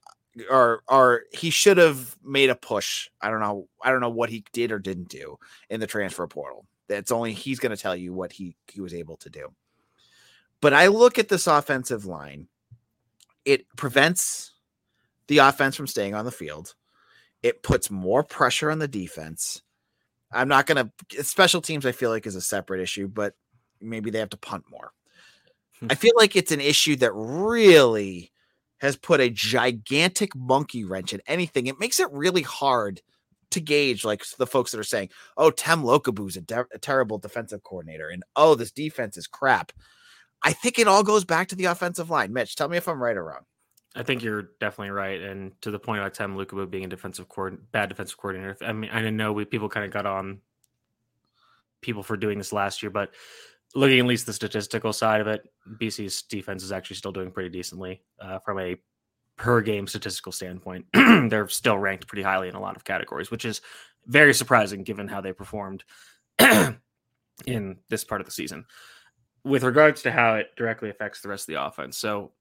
or 0.50 0.82
or 0.88 1.24
he 1.32 1.50
should 1.50 1.78
have 1.78 2.16
made 2.24 2.50
a 2.50 2.54
push. 2.54 3.08
I 3.20 3.30
don't 3.30 3.40
know. 3.40 3.68
I 3.82 3.90
don't 3.90 4.00
know 4.00 4.10
what 4.10 4.30
he 4.30 4.44
did 4.52 4.72
or 4.72 4.78
didn't 4.78 5.08
do 5.08 5.38
in 5.70 5.80
the 5.80 5.86
transfer 5.86 6.26
portal. 6.26 6.66
That's 6.88 7.12
only 7.12 7.32
he's 7.32 7.60
going 7.60 7.74
to 7.74 7.80
tell 7.80 7.96
you 7.96 8.12
what 8.12 8.32
he 8.32 8.56
he 8.72 8.80
was 8.80 8.94
able 8.94 9.16
to 9.18 9.30
do. 9.30 9.48
But 10.60 10.72
I 10.72 10.88
look 10.88 11.18
at 11.18 11.28
this 11.28 11.46
offensive 11.46 12.06
line. 12.06 12.48
It 13.44 13.66
prevents 13.76 14.52
the 15.26 15.38
offense 15.38 15.76
from 15.76 15.86
staying 15.86 16.14
on 16.14 16.24
the 16.24 16.30
field. 16.30 16.74
It 17.42 17.62
puts 17.62 17.90
more 17.90 18.22
pressure 18.22 18.70
on 18.70 18.78
the 18.78 18.88
defense. 18.88 19.62
I'm 20.32 20.48
not 20.48 20.66
going 20.66 20.90
to 21.10 21.24
special 21.24 21.60
teams 21.60 21.86
I 21.86 21.92
feel 21.92 22.10
like 22.10 22.26
is 22.26 22.34
a 22.34 22.40
separate 22.40 22.80
issue, 22.80 23.06
but 23.06 23.34
maybe 23.80 24.10
they 24.10 24.18
have 24.18 24.30
to 24.30 24.36
punt 24.36 24.64
more. 24.70 24.92
Hmm. 25.84 25.92
I 25.92 25.94
feel 25.94 26.14
like 26.16 26.36
it's 26.36 26.52
an 26.52 26.60
issue 26.60 26.96
that 26.96 27.12
really 27.12 28.32
has 28.78 28.96
put 28.96 29.20
a 29.20 29.30
gigantic 29.30 30.34
monkey 30.34 30.84
wrench 30.84 31.12
in 31.12 31.20
anything. 31.26 31.66
It 31.66 31.80
makes 31.80 32.00
it 32.00 32.08
really 32.12 32.42
hard 32.42 33.00
to 33.50 33.60
gauge, 33.60 34.04
like 34.04 34.24
the 34.36 34.46
folks 34.46 34.72
that 34.72 34.80
are 34.80 34.84
saying, 34.84 35.10
"Oh, 35.36 35.50
Tem 35.50 35.82
Lukabu's 35.82 36.36
a, 36.36 36.40
de- 36.40 36.66
a 36.72 36.78
terrible 36.78 37.18
defensive 37.18 37.62
coordinator," 37.62 38.08
and 38.08 38.24
"Oh, 38.34 38.54
this 38.54 38.72
defense 38.72 39.16
is 39.16 39.26
crap." 39.26 39.72
I 40.42 40.52
think 40.52 40.78
it 40.78 40.88
all 40.88 41.02
goes 41.02 41.24
back 41.24 41.48
to 41.48 41.54
the 41.54 41.66
offensive 41.66 42.10
line. 42.10 42.32
Mitch, 42.32 42.56
tell 42.56 42.68
me 42.68 42.76
if 42.76 42.88
I'm 42.88 43.02
right 43.02 43.16
or 43.16 43.24
wrong. 43.24 43.44
I 43.94 44.02
think 44.02 44.22
you're 44.22 44.50
definitely 44.60 44.90
right, 44.90 45.20
and 45.20 45.52
to 45.62 45.70
the 45.70 45.78
point 45.78 46.00
about 46.00 46.14
Tem 46.14 46.36
Lukabu 46.36 46.68
being 46.68 46.84
a 46.84 46.88
defensive 46.88 47.28
coord- 47.28 47.70
bad 47.70 47.88
defensive 47.88 48.18
coordinator. 48.18 48.56
I 48.60 48.72
mean, 48.72 48.90
I 48.92 49.08
know 49.10 49.32
we 49.32 49.44
people 49.44 49.68
kind 49.68 49.86
of 49.86 49.92
got 49.92 50.04
on 50.04 50.40
people 51.80 52.02
for 52.02 52.16
doing 52.16 52.38
this 52.38 52.52
last 52.52 52.82
year, 52.82 52.90
but 52.90 53.14
looking 53.74 53.98
at 53.98 54.06
least 54.06 54.26
the 54.26 54.32
statistical 54.32 54.92
side 54.92 55.20
of 55.20 55.26
it, 55.26 55.48
BC's 55.80 56.22
defense 56.22 56.62
is 56.62 56.72
actually 56.72 56.96
still 56.96 57.12
doing 57.12 57.30
pretty 57.30 57.48
decently 57.48 58.02
uh, 58.20 58.38
from 58.38 58.60
a 58.60 58.76
per 59.36 59.60
game 59.60 59.86
statistical 59.86 60.32
standpoint. 60.32 60.86
They're 60.92 61.48
still 61.48 61.78
ranked 61.78 62.06
pretty 62.06 62.22
highly 62.22 62.48
in 62.48 62.54
a 62.54 62.60
lot 62.60 62.76
of 62.76 62.84
categories, 62.84 63.30
which 63.30 63.44
is 63.44 63.60
very 64.06 64.34
surprising 64.34 64.84
given 64.84 65.08
how 65.08 65.20
they 65.20 65.32
performed 65.32 65.84
in 67.46 67.76
this 67.88 68.04
part 68.04 68.20
of 68.20 68.26
the 68.26 68.32
season. 68.32 68.64
With 69.44 69.64
regards 69.64 70.02
to 70.02 70.12
how 70.12 70.36
it 70.36 70.50
directly 70.56 70.88
affects 70.88 71.20
the 71.20 71.28
rest 71.28 71.48
of 71.48 71.54
the 71.54 71.62
offense, 71.62 71.98
so 71.98 72.32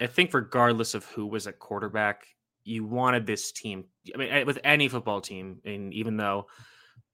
I 0.00 0.06
think 0.06 0.32
regardless 0.32 0.94
of 0.94 1.04
who 1.06 1.26
was 1.26 1.46
at 1.46 1.58
quarterback, 1.58 2.26
you 2.64 2.84
wanted 2.84 3.26
this 3.26 3.52
team. 3.52 3.84
I 4.14 4.18
mean, 4.18 4.46
with 4.46 4.58
any 4.64 4.88
football 4.88 5.20
team, 5.20 5.60
and 5.64 5.92
even 5.92 6.16
though 6.16 6.46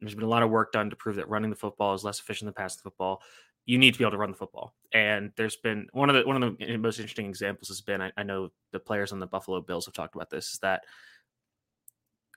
there's 0.07 0.15
been 0.15 0.25
a 0.25 0.29
lot 0.29 0.43
of 0.43 0.51
work 0.51 0.73
done 0.73 0.91
to 0.91 0.97
prove 0.97 1.17
that 1.17 1.29
running 1.29 1.51
the 1.51 1.57
football 1.57 1.95
is 1.95 2.05
less 2.05 2.21
efficient 2.21 2.47
than 2.47 2.55
passing 2.55 2.81
the 2.83 2.91
football. 2.91 3.23
You 3.65 3.79
need 3.79 3.93
to 3.93 3.99
be 3.99 4.05
able 4.05 4.12
to 4.12 4.19
run 4.19 4.33
the 4.33 4.37
football. 4.37 4.75
And 4.93 5.33
there's 5.37 5.57
been 5.57 5.87
one 5.93 6.11
of 6.11 6.17
the 6.17 6.27
one 6.27 6.43
of 6.43 6.59
the 6.59 6.65
eh, 6.65 6.77
most 6.77 6.99
interesting 6.99 7.27
examples 7.27 7.69
has 7.69 7.81
been 7.81 8.01
I, 8.01 8.12
I 8.17 8.23
know 8.23 8.51
the 8.73 8.81
players 8.81 9.12
on 9.12 9.21
the 9.21 9.27
Buffalo 9.27 9.61
Bills 9.61 9.87
have 9.87 9.95
talked 9.95 10.15
about 10.15 10.31
this 10.31 10.55
is 10.55 10.59
that 10.61 10.83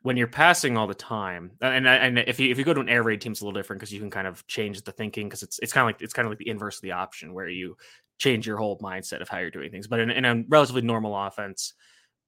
when 0.06 0.17
you're 0.17 0.28
passing 0.28 0.78
all 0.78 0.86
the 0.86 0.93
time, 0.93 1.54
and 1.62 1.88
and 1.88 2.19
if 2.19 2.39
you 2.39 2.51
if 2.51 2.60
you 2.60 2.63
go 2.63 2.75
to 2.75 2.80
an 2.80 2.89
air 2.89 3.01
raid 3.01 3.21
team, 3.21 3.32
it's 3.32 3.41
a 3.41 3.43
little 3.43 3.60
different 3.60 3.80
because 3.80 3.91
you 3.91 3.99
can 3.99 4.12
kind 4.12 4.28
of 4.28 4.45
change 4.45 4.80
the 4.84 4.91
thinking 4.91 5.28
because 5.28 5.41
it's 5.41 5.58
it's 5.63 5.73
kind 5.73 5.82
of 5.82 5.88
like 5.88 6.01
it's 6.04 6.13
kind 6.13 6.28
of 6.28 6.32
like 6.32 6.38
the 6.38 6.47
inverse 6.47 6.75
of 6.75 6.84
the 6.84 6.91
option 6.91 7.34
where 7.34 7.49
you 7.49 7.75
change 8.19 8.45
your 8.45 8.58
whole 8.58 8.78
mindset 8.78 9.21
of 9.21 9.30
how 9.30 9.39
you're 9.39 9.49
doing 9.49 9.71
things. 9.71 9.88
But 9.88 10.01
in, 10.01 10.12
in 10.12 10.25
a 10.25 10.43
relatively 10.47 10.84
normal 10.84 11.17
offense, 11.17 11.73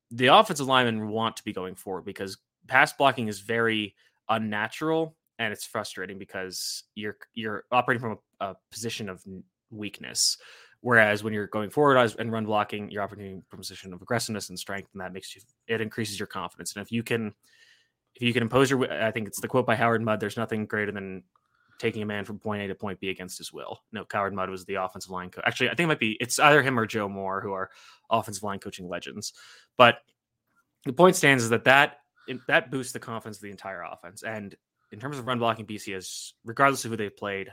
the 0.09 0.27
offensive 0.27 0.65
linemen 0.65 1.09
want 1.09 1.37
to 1.37 1.43
be 1.43 1.53
going 1.53 1.75
forward 1.75 2.03
because 2.03 2.39
pass 2.67 2.93
blocking 2.93 3.27
is 3.27 3.41
very 3.41 3.93
unnatural 4.27 5.15
and 5.39 5.53
it's 5.53 5.65
frustrating 5.65 6.17
because 6.17 6.83
you're 6.95 7.17
you're 7.33 7.65
operating 7.71 8.01
from 8.01 8.17
a, 8.39 8.45
a 8.45 8.55
position 8.71 9.09
of 9.09 9.23
weakness. 9.69 10.37
Whereas 10.81 11.23
when 11.23 11.33
you're 11.33 11.47
going 11.47 11.69
forward 11.69 11.97
and 12.19 12.31
run 12.31 12.45
blocking 12.45 12.89
you're 12.91 13.03
operating 13.03 13.43
from 13.49 13.59
a 13.59 13.61
position 13.61 13.93
of 13.93 14.01
aggressiveness 14.01 14.49
and 14.49 14.59
strength 14.59 14.89
and 14.93 15.01
that 15.01 15.13
makes 15.13 15.35
you 15.35 15.41
it 15.67 15.81
increases 15.81 16.19
your 16.19 16.27
confidence. 16.27 16.75
And 16.75 16.83
if 16.83 16.91
you 16.91 17.03
can 17.03 17.33
if 18.15 18.21
you 18.21 18.33
can 18.33 18.43
impose 18.43 18.69
your 18.69 18.91
i 18.91 19.11
think 19.11 19.27
it's 19.27 19.41
the 19.41 19.47
quote 19.47 19.65
by 19.65 19.75
howard 19.75 20.01
mudd 20.01 20.19
there's 20.19 20.37
nothing 20.37 20.65
greater 20.65 20.91
than 20.91 21.23
taking 21.79 22.01
a 22.01 22.05
man 22.05 22.25
from 22.25 22.39
point 22.39 22.63
a 22.63 22.67
to 22.67 22.73
point 22.73 22.99
b 22.99 23.09
against 23.09 23.37
his 23.37 23.53
will. 23.53 23.79
No 23.91 24.05
howard 24.11 24.33
mudd 24.33 24.49
was 24.49 24.65
the 24.65 24.75
offensive 24.75 25.11
line 25.11 25.29
coach 25.29 25.43
actually 25.45 25.69
i 25.69 25.73
think 25.73 25.85
it 25.85 25.87
might 25.87 25.99
be 25.99 26.17
it's 26.19 26.39
either 26.39 26.61
him 26.61 26.79
or 26.79 26.85
joe 26.85 27.09
moore 27.09 27.41
who 27.41 27.53
are 27.53 27.69
offensive 28.09 28.43
line 28.43 28.59
coaching 28.59 28.87
legends. 28.87 29.33
But 29.77 29.99
the 30.85 30.93
point 30.93 31.15
stands 31.15 31.43
is 31.43 31.49
that 31.49 31.65
that 31.65 31.97
that 32.47 32.71
boosts 32.71 32.93
the 32.93 32.99
confidence 32.99 33.37
of 33.37 33.43
the 33.43 33.51
entire 33.51 33.83
offense. 33.83 34.23
And 34.23 34.55
in 34.91 34.99
terms 34.99 35.17
of 35.17 35.27
run 35.27 35.39
blocking, 35.39 35.65
BC 35.65 35.95
is 35.95 36.33
regardless 36.45 36.85
of 36.85 36.91
who 36.91 36.97
they've 36.97 37.15
played. 37.15 37.49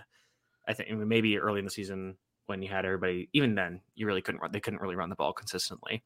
I 0.66 0.72
think 0.72 0.90
maybe 0.90 1.38
early 1.38 1.58
in 1.58 1.64
the 1.64 1.70
season 1.70 2.16
when 2.46 2.62
you 2.62 2.68
had 2.68 2.84
everybody, 2.84 3.28
even 3.32 3.54
then 3.54 3.80
you 3.94 4.06
really 4.06 4.22
couldn't 4.22 4.40
run. 4.40 4.52
They 4.52 4.60
couldn't 4.60 4.80
really 4.80 4.96
run 4.96 5.10
the 5.10 5.16
ball 5.16 5.32
consistently, 5.32 6.04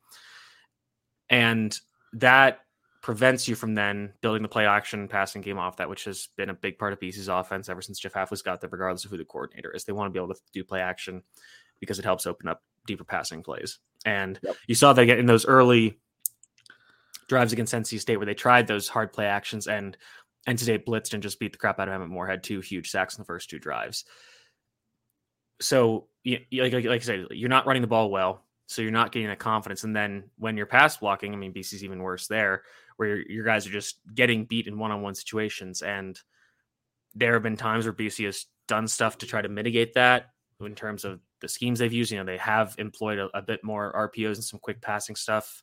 and 1.30 1.78
that 2.14 2.60
prevents 3.00 3.46
you 3.46 3.54
from 3.54 3.74
then 3.74 4.12
building 4.20 4.42
the 4.42 4.48
play 4.48 4.66
action 4.66 5.06
passing 5.08 5.40
game 5.40 5.58
off 5.58 5.76
that, 5.76 5.88
which 5.88 6.04
has 6.04 6.28
been 6.36 6.50
a 6.50 6.54
big 6.54 6.78
part 6.78 6.92
of 6.92 7.00
BC's 7.00 7.28
offense 7.28 7.68
ever 7.68 7.80
since 7.80 8.00
Jeff 8.00 8.14
Hafley's 8.14 8.42
got 8.42 8.60
there, 8.60 8.70
regardless 8.70 9.04
of 9.04 9.10
who 9.10 9.16
the 9.16 9.24
coordinator 9.24 9.70
is. 9.72 9.84
They 9.84 9.92
want 9.92 10.08
to 10.08 10.12
be 10.12 10.22
able 10.22 10.34
to 10.34 10.40
do 10.52 10.64
play 10.64 10.80
action 10.80 11.22
because 11.80 11.98
it 11.98 12.04
helps 12.04 12.26
open 12.26 12.48
up 12.48 12.62
deeper 12.86 13.04
passing 13.04 13.42
plays. 13.42 13.78
And 14.04 14.38
yep. 14.42 14.56
you 14.66 14.74
saw 14.74 14.92
that 14.92 15.08
in 15.08 15.26
those 15.26 15.46
early 15.46 15.98
drives 17.28 17.52
against 17.52 17.74
NC 17.74 18.00
State 18.00 18.16
where 18.16 18.26
they 18.26 18.34
tried 18.34 18.66
those 18.66 18.88
hard 18.88 19.12
play 19.12 19.26
actions 19.26 19.68
and 19.68 19.96
NC 20.46 20.60
State 20.60 20.86
blitzed 20.86 21.14
and 21.14 21.22
just 21.22 21.40
beat 21.40 21.52
the 21.52 21.58
crap 21.58 21.78
out 21.78 21.88
of 21.88 21.94
Emmett 21.94 22.08
Moore. 22.08 22.26
Had 22.26 22.42
two 22.42 22.60
huge 22.60 22.90
sacks 22.90 23.16
in 23.16 23.22
the 23.22 23.26
first 23.26 23.50
two 23.50 23.58
drives. 23.58 24.04
So, 25.60 26.06
like, 26.24 26.46
like, 26.52 26.72
like 26.72 26.86
I 26.86 26.98
said, 26.98 27.26
you're 27.30 27.48
not 27.48 27.66
running 27.66 27.82
the 27.82 27.88
ball 27.88 28.10
well, 28.10 28.44
so 28.66 28.82
you're 28.82 28.90
not 28.90 29.12
getting 29.12 29.28
that 29.28 29.38
confidence. 29.38 29.84
And 29.84 29.94
then 29.94 30.24
when 30.36 30.56
you're 30.56 30.66
pass 30.66 30.96
blocking, 30.96 31.32
I 31.32 31.36
mean, 31.36 31.52
BC's 31.52 31.82
even 31.82 32.02
worse 32.02 32.28
there, 32.28 32.62
where 32.96 33.08
your, 33.08 33.30
your 33.30 33.44
guys 33.44 33.66
are 33.66 33.70
just 33.70 33.98
getting 34.14 34.44
beat 34.44 34.66
in 34.66 34.78
one-on-one 34.78 35.14
situations. 35.14 35.82
And 35.82 36.18
there 37.14 37.32
have 37.32 37.42
been 37.42 37.56
times 37.56 37.86
where 37.86 37.92
BC 37.92 38.26
has 38.26 38.46
done 38.68 38.86
stuff 38.86 39.18
to 39.18 39.26
try 39.26 39.42
to 39.42 39.48
mitigate 39.48 39.94
that 39.94 40.30
in 40.60 40.74
terms 40.74 41.04
of 41.04 41.20
the 41.40 41.48
schemes 41.48 41.78
they've 41.78 41.92
used. 41.92 42.12
You 42.12 42.18
know, 42.18 42.24
they 42.24 42.36
have 42.38 42.74
employed 42.78 43.18
a, 43.18 43.28
a 43.36 43.42
bit 43.42 43.64
more 43.64 44.10
RPOs 44.14 44.34
and 44.34 44.44
some 44.44 44.60
quick 44.60 44.80
passing 44.80 45.16
stuff 45.16 45.62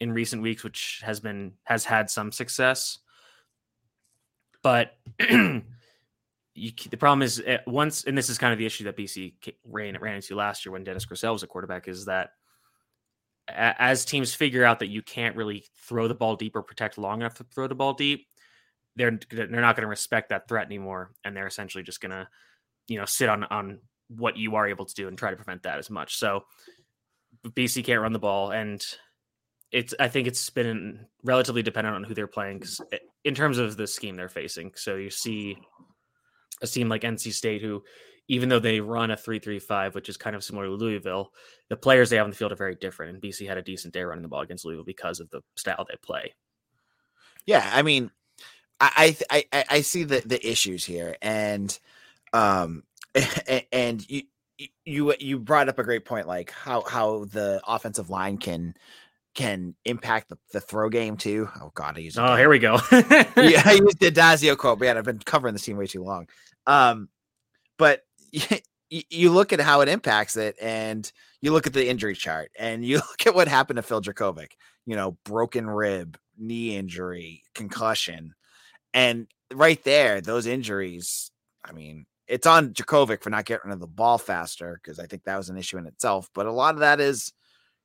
in 0.00 0.12
recent 0.12 0.42
weeks, 0.42 0.64
which 0.64 1.00
has 1.04 1.20
been 1.20 1.52
has 1.64 1.84
had 1.84 2.10
some 2.10 2.32
success. 2.32 2.98
But 4.62 4.96
you, 5.20 5.62
the 6.90 6.96
problem 6.96 7.22
is 7.22 7.42
eh, 7.44 7.58
once, 7.66 8.04
and 8.04 8.16
this 8.16 8.28
is 8.28 8.38
kind 8.38 8.52
of 8.52 8.58
the 8.58 8.66
issue 8.66 8.84
that 8.84 8.96
BC 8.96 9.34
ran 9.64 9.96
ran 10.00 10.16
into 10.16 10.34
last 10.34 10.64
year 10.66 10.72
when 10.72 10.84
Dennis 10.84 11.06
Grosel 11.06 11.32
was 11.32 11.42
a 11.42 11.46
quarterback, 11.46 11.88
is 11.88 12.06
that 12.06 12.30
as 13.48 14.04
teams 14.04 14.34
figure 14.34 14.64
out 14.64 14.80
that 14.80 14.88
you 14.88 15.02
can't 15.02 15.36
really 15.36 15.64
throw 15.86 16.08
the 16.08 16.14
ball 16.14 16.36
deep 16.36 16.54
or 16.54 16.62
protect 16.62 16.98
long 16.98 17.20
enough 17.20 17.34
to 17.34 17.44
throw 17.44 17.66
the 17.66 17.74
ball 17.74 17.94
deep, 17.94 18.26
they're 18.96 19.18
they're 19.30 19.46
not 19.48 19.76
going 19.76 19.84
to 19.84 19.88
respect 19.88 20.30
that 20.30 20.48
threat 20.48 20.66
anymore, 20.66 21.12
and 21.24 21.36
they're 21.36 21.46
essentially 21.46 21.84
just 21.84 22.00
going 22.00 22.10
to, 22.10 22.28
you 22.88 22.98
know, 22.98 23.04
sit 23.04 23.28
on 23.28 23.44
on 23.44 23.80
what 24.08 24.36
you 24.36 24.56
are 24.56 24.66
able 24.66 24.84
to 24.84 24.94
do 24.94 25.08
and 25.08 25.16
try 25.18 25.30
to 25.30 25.36
prevent 25.36 25.62
that 25.62 25.78
as 25.78 25.90
much. 25.90 26.16
So 26.16 26.44
BC 27.46 27.84
can't 27.84 28.00
run 28.00 28.12
the 28.12 28.18
ball, 28.18 28.50
and 28.50 28.84
it's 29.70 29.94
I 29.98 30.08
think 30.08 30.26
it's 30.26 30.50
been 30.50 31.06
relatively 31.22 31.62
dependent 31.62 31.96
on 31.96 32.04
who 32.04 32.14
they're 32.14 32.26
playing 32.26 32.58
because 32.58 32.80
in 33.28 33.34
terms 33.34 33.58
of 33.58 33.76
the 33.76 33.86
scheme 33.86 34.16
they're 34.16 34.28
facing. 34.28 34.72
So 34.74 34.96
you 34.96 35.10
see 35.10 35.58
a 36.62 36.66
team 36.66 36.88
like 36.88 37.02
NC 37.02 37.32
State 37.32 37.62
who, 37.62 37.84
even 38.26 38.48
though 38.48 38.58
they 38.58 38.80
run 38.80 39.10
a 39.10 39.16
three-three-five, 39.16 39.94
which 39.94 40.08
is 40.08 40.16
kind 40.16 40.34
of 40.34 40.42
similar 40.42 40.66
to 40.66 40.72
Louisville, 40.72 41.30
the 41.68 41.76
players 41.76 42.10
they 42.10 42.16
have 42.16 42.24
on 42.24 42.30
the 42.30 42.36
field 42.36 42.52
are 42.52 42.56
very 42.56 42.74
different. 42.74 43.12
And 43.14 43.22
BC 43.22 43.46
had 43.46 43.58
a 43.58 43.62
decent 43.62 43.94
day 43.94 44.02
running 44.02 44.22
the 44.22 44.28
ball 44.28 44.40
against 44.40 44.64
Louisville 44.64 44.84
because 44.84 45.20
of 45.20 45.30
the 45.30 45.42
style 45.56 45.86
they 45.88 45.96
play. 46.02 46.34
Yeah, 47.46 47.70
I 47.72 47.82
mean, 47.82 48.10
I 48.80 49.16
I 49.30 49.44
I, 49.52 49.64
I 49.70 49.80
see 49.82 50.04
the 50.04 50.22
the 50.24 50.44
issues 50.46 50.84
here, 50.84 51.16
and 51.22 51.78
um, 52.32 52.82
and 53.72 54.08
you 54.10 54.22
you 54.84 55.14
you 55.20 55.38
brought 55.38 55.68
up 55.68 55.78
a 55.78 55.84
great 55.84 56.04
point, 56.04 56.26
like 56.26 56.50
how 56.50 56.82
how 56.82 57.26
the 57.26 57.60
offensive 57.66 58.10
line 58.10 58.38
can 58.38 58.74
can 59.38 59.72
impact 59.84 60.28
the, 60.30 60.36
the 60.52 60.60
throw 60.60 60.88
game 60.88 61.16
too. 61.16 61.48
Oh 61.60 61.70
God, 61.72 61.96
I 61.96 62.00
used 62.00 62.18
oh 62.18 62.34
here 62.34 62.48
we 62.48 62.58
go. 62.58 62.80
yeah, 62.90 63.62
I 63.64 63.78
used 63.80 64.00
the 64.00 64.10
Dazio 64.10 64.58
quote. 64.58 64.80
Man, 64.80 64.98
I've 64.98 65.04
been 65.04 65.20
covering 65.20 65.54
the 65.54 65.60
team 65.60 65.76
way 65.76 65.86
too 65.86 66.02
long. 66.02 66.26
Um, 66.66 67.08
but 67.76 68.02
you, 68.32 68.42
you 68.90 69.30
look 69.30 69.52
at 69.52 69.60
how 69.60 69.80
it 69.80 69.88
impacts 69.88 70.36
it, 70.36 70.56
and 70.60 71.10
you 71.40 71.52
look 71.52 71.68
at 71.68 71.72
the 71.72 71.88
injury 71.88 72.16
chart, 72.16 72.50
and 72.58 72.84
you 72.84 72.96
look 73.10 73.28
at 73.28 73.34
what 73.36 73.46
happened 73.46 73.76
to 73.76 73.82
Phil 73.82 74.02
Jurkovec. 74.02 74.48
You 74.86 74.96
know, 74.96 75.16
broken 75.24 75.70
rib, 75.70 76.18
knee 76.36 76.76
injury, 76.76 77.44
concussion, 77.54 78.34
and 78.92 79.28
right 79.54 79.82
there, 79.84 80.20
those 80.20 80.46
injuries. 80.46 81.30
I 81.64 81.70
mean, 81.70 82.06
it's 82.26 82.46
on 82.48 82.70
Jurkovec 82.70 83.22
for 83.22 83.30
not 83.30 83.44
getting 83.44 83.68
rid 83.68 83.74
of 83.74 83.80
the 83.80 83.86
ball 83.86 84.18
faster 84.18 84.80
because 84.82 84.98
I 84.98 85.06
think 85.06 85.22
that 85.24 85.36
was 85.36 85.48
an 85.48 85.58
issue 85.58 85.78
in 85.78 85.86
itself. 85.86 86.28
But 86.34 86.46
a 86.46 86.52
lot 86.52 86.74
of 86.74 86.80
that 86.80 86.98
is 86.98 87.32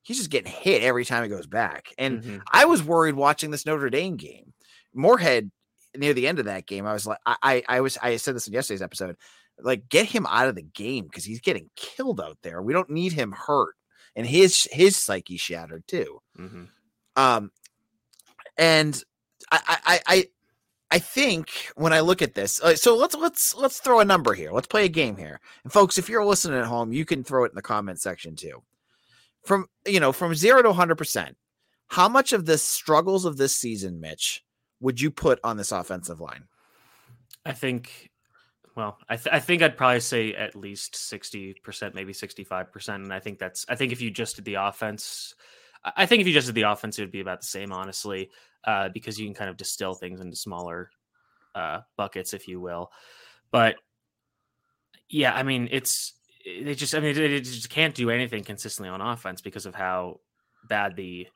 he's 0.03 0.17
just 0.17 0.29
getting 0.29 0.51
hit 0.51 0.83
every 0.83 1.05
time 1.05 1.23
he 1.23 1.29
goes 1.29 1.47
back. 1.47 1.87
And 1.97 2.21
mm-hmm. 2.21 2.37
I 2.51 2.65
was 2.65 2.83
worried 2.83 3.15
watching 3.15 3.49
this 3.49 3.65
Notre 3.65 3.89
Dame 3.89 4.17
game. 4.17 4.53
Morehead 4.93 5.49
near 5.95 6.13
the 6.13 6.27
end 6.27 6.39
of 6.39 6.45
that 6.45 6.67
game, 6.67 6.85
I 6.85 6.93
was 6.93 7.07
like, 7.07 7.19
I, 7.25 7.35
I, 7.41 7.63
I 7.67 7.81
was, 7.81 7.97
I 8.01 8.17
said 8.17 8.35
this 8.35 8.47
in 8.47 8.53
yesterday's 8.53 8.81
episode, 8.81 9.15
like 9.59 9.89
get 9.89 10.05
him 10.07 10.25
out 10.27 10.47
of 10.47 10.55
the 10.55 10.61
game 10.61 11.05
because 11.05 11.25
he's 11.25 11.41
getting 11.41 11.69
killed 11.75 12.21
out 12.21 12.37
there. 12.43 12.61
We 12.61 12.73
don't 12.73 12.89
need 12.89 13.13
him 13.13 13.31
hurt, 13.31 13.75
and 14.15 14.25
his 14.25 14.67
his 14.71 14.97
psyche 14.97 15.37
shattered 15.37 15.87
too. 15.87 16.21
Mm-hmm. 16.39 16.63
Um, 17.15 17.51
and 18.57 19.01
I, 19.51 19.77
I, 19.85 19.99
I, 20.07 20.27
I 20.91 20.99
think 20.99 21.49
when 21.75 21.93
I 21.93 22.01
look 22.01 22.21
at 22.21 22.33
this, 22.33 22.61
uh, 22.61 22.75
so 22.75 22.95
let's 22.95 23.15
let's 23.15 23.55
let's 23.55 23.79
throw 23.79 23.99
a 23.99 24.05
number 24.05 24.33
here. 24.33 24.51
Let's 24.51 24.67
play 24.67 24.85
a 24.85 24.89
game 24.89 25.17
here, 25.17 25.39
and 25.63 25.71
folks, 25.71 25.97
if 25.97 26.09
you're 26.09 26.25
listening 26.25 26.59
at 26.59 26.65
home, 26.65 26.91
you 26.91 27.05
can 27.05 27.23
throw 27.23 27.43
it 27.43 27.51
in 27.51 27.55
the 27.55 27.61
comment 27.61 28.01
section 28.01 28.35
too. 28.35 28.63
From 29.43 29.67
you 29.85 29.99
know, 29.99 30.11
from 30.11 30.35
zero 30.35 30.61
to 30.61 30.73
hundred 30.73 30.97
percent, 30.97 31.35
how 31.87 32.07
much 32.07 32.33
of 32.33 32.45
the 32.45 32.57
struggles 32.57 33.25
of 33.25 33.37
this 33.37 33.55
season, 33.55 33.99
Mitch, 33.99 34.43
would 34.79 35.01
you 35.01 35.11
put 35.11 35.39
on 35.43 35.57
this 35.57 35.71
offensive 35.71 36.19
line? 36.19 36.45
I 37.45 37.51
think 37.51 38.11
well, 38.75 38.97
I, 39.07 39.17
th- 39.17 39.33
I 39.33 39.39
think 39.39 39.61
I'd 39.61 39.77
probably 39.77 39.99
say 39.99 40.33
at 40.33 40.55
least 40.55 40.95
60%, 40.95 41.93
maybe 41.93 42.11
65%. 42.11 42.95
And 42.95 43.13
I 43.13 43.19
think 43.19 43.37
that's, 43.37 43.65
I 43.69 43.75
think 43.75 43.91
if 43.91 44.01
you 44.01 44.09
just 44.09 44.35
did 44.35 44.45
the 44.45 44.55
offense, 44.55 45.35
I 45.95 46.05
think 46.05 46.21
if 46.21 46.27
you 46.27 46.33
just 46.33 46.47
did 46.47 46.55
the 46.55 46.63
offense, 46.63 46.97
it 46.97 47.03
would 47.03 47.11
be 47.11 47.19
about 47.19 47.41
the 47.41 47.47
same, 47.47 47.71
honestly, 47.71 48.31
uh, 48.63 48.89
because 48.89 49.19
you 49.19 49.27
can 49.27 49.35
kind 49.35 49.49
of 49.49 49.57
distill 49.57 49.93
things 49.93 50.21
into 50.21 50.35
smaller 50.35 50.89
uh, 51.53 51.81
buckets, 51.97 52.33
if 52.33 52.47
you 52.47 52.59
will. 52.59 52.89
But 53.51 53.75
yeah, 55.07 55.33
I 55.33 55.43
mean, 55.43 55.69
it's, 55.71 56.13
they 56.45 56.75
just, 56.75 56.93
I 56.93 56.99
mean, 56.99 57.15
they 57.15 57.39
just 57.39 57.69
can't 57.69 57.95
do 57.95 58.09
anything 58.09 58.43
consistently 58.43 58.89
on 58.89 59.01
offense 59.01 59.41
because 59.41 59.65
of 59.65 59.75
how 59.75 60.19
bad 60.67 60.95
the 60.95 61.27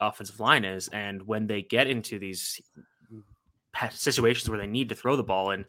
offensive 0.00 0.40
line 0.40 0.64
is. 0.64 0.88
And 0.88 1.22
when 1.26 1.46
they 1.46 1.62
get 1.62 1.86
into 1.86 2.18
these 2.18 2.60
situations 3.90 4.48
where 4.48 4.58
they 4.58 4.66
need 4.66 4.88
to 4.88 4.94
throw 4.94 5.16
the 5.16 5.22
ball 5.22 5.50
and 5.50 5.64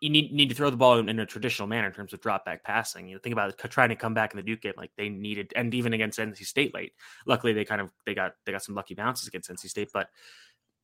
you 0.00 0.10
need 0.10 0.32
need 0.32 0.48
to 0.48 0.54
throw 0.54 0.68
the 0.68 0.76
ball 0.76 0.98
in, 0.98 1.08
in, 1.08 1.20
a 1.20 1.26
traditional 1.26 1.68
manner 1.68 1.86
in 1.86 1.92
terms 1.92 2.12
of 2.12 2.20
drop 2.20 2.44
back 2.44 2.64
passing. 2.64 3.06
You 3.06 3.14
know, 3.14 3.20
think 3.22 3.32
about 3.32 3.50
it, 3.50 3.70
trying 3.70 3.90
to 3.90 3.96
come 3.96 4.14
back 4.14 4.32
in 4.32 4.36
the 4.36 4.42
Duke 4.42 4.62
game 4.62 4.72
like 4.76 4.90
they 4.96 5.08
needed, 5.08 5.52
and 5.54 5.72
even 5.72 5.92
against 5.92 6.18
NC 6.18 6.44
State 6.44 6.74
late. 6.74 6.92
Luckily, 7.24 7.52
they 7.52 7.64
kind 7.64 7.80
of 7.80 7.90
they 8.04 8.12
got 8.12 8.32
they 8.44 8.50
got 8.50 8.64
some 8.64 8.74
lucky 8.74 8.94
bounces 8.94 9.28
against 9.28 9.48
NC 9.48 9.68
State, 9.68 9.90
but 9.94 10.08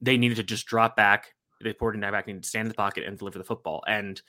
they 0.00 0.16
needed 0.16 0.36
to 0.36 0.44
just 0.44 0.66
drop 0.66 0.94
back. 0.94 1.34
They 1.60 1.72
poured 1.72 1.96
in 1.96 2.00
back 2.00 2.26
to 2.26 2.42
stand 2.44 2.66
in 2.66 2.68
the 2.68 2.74
pocket 2.74 3.04
and 3.04 3.18
deliver 3.18 3.38
the 3.38 3.44
football. 3.44 3.82
And 3.88 4.22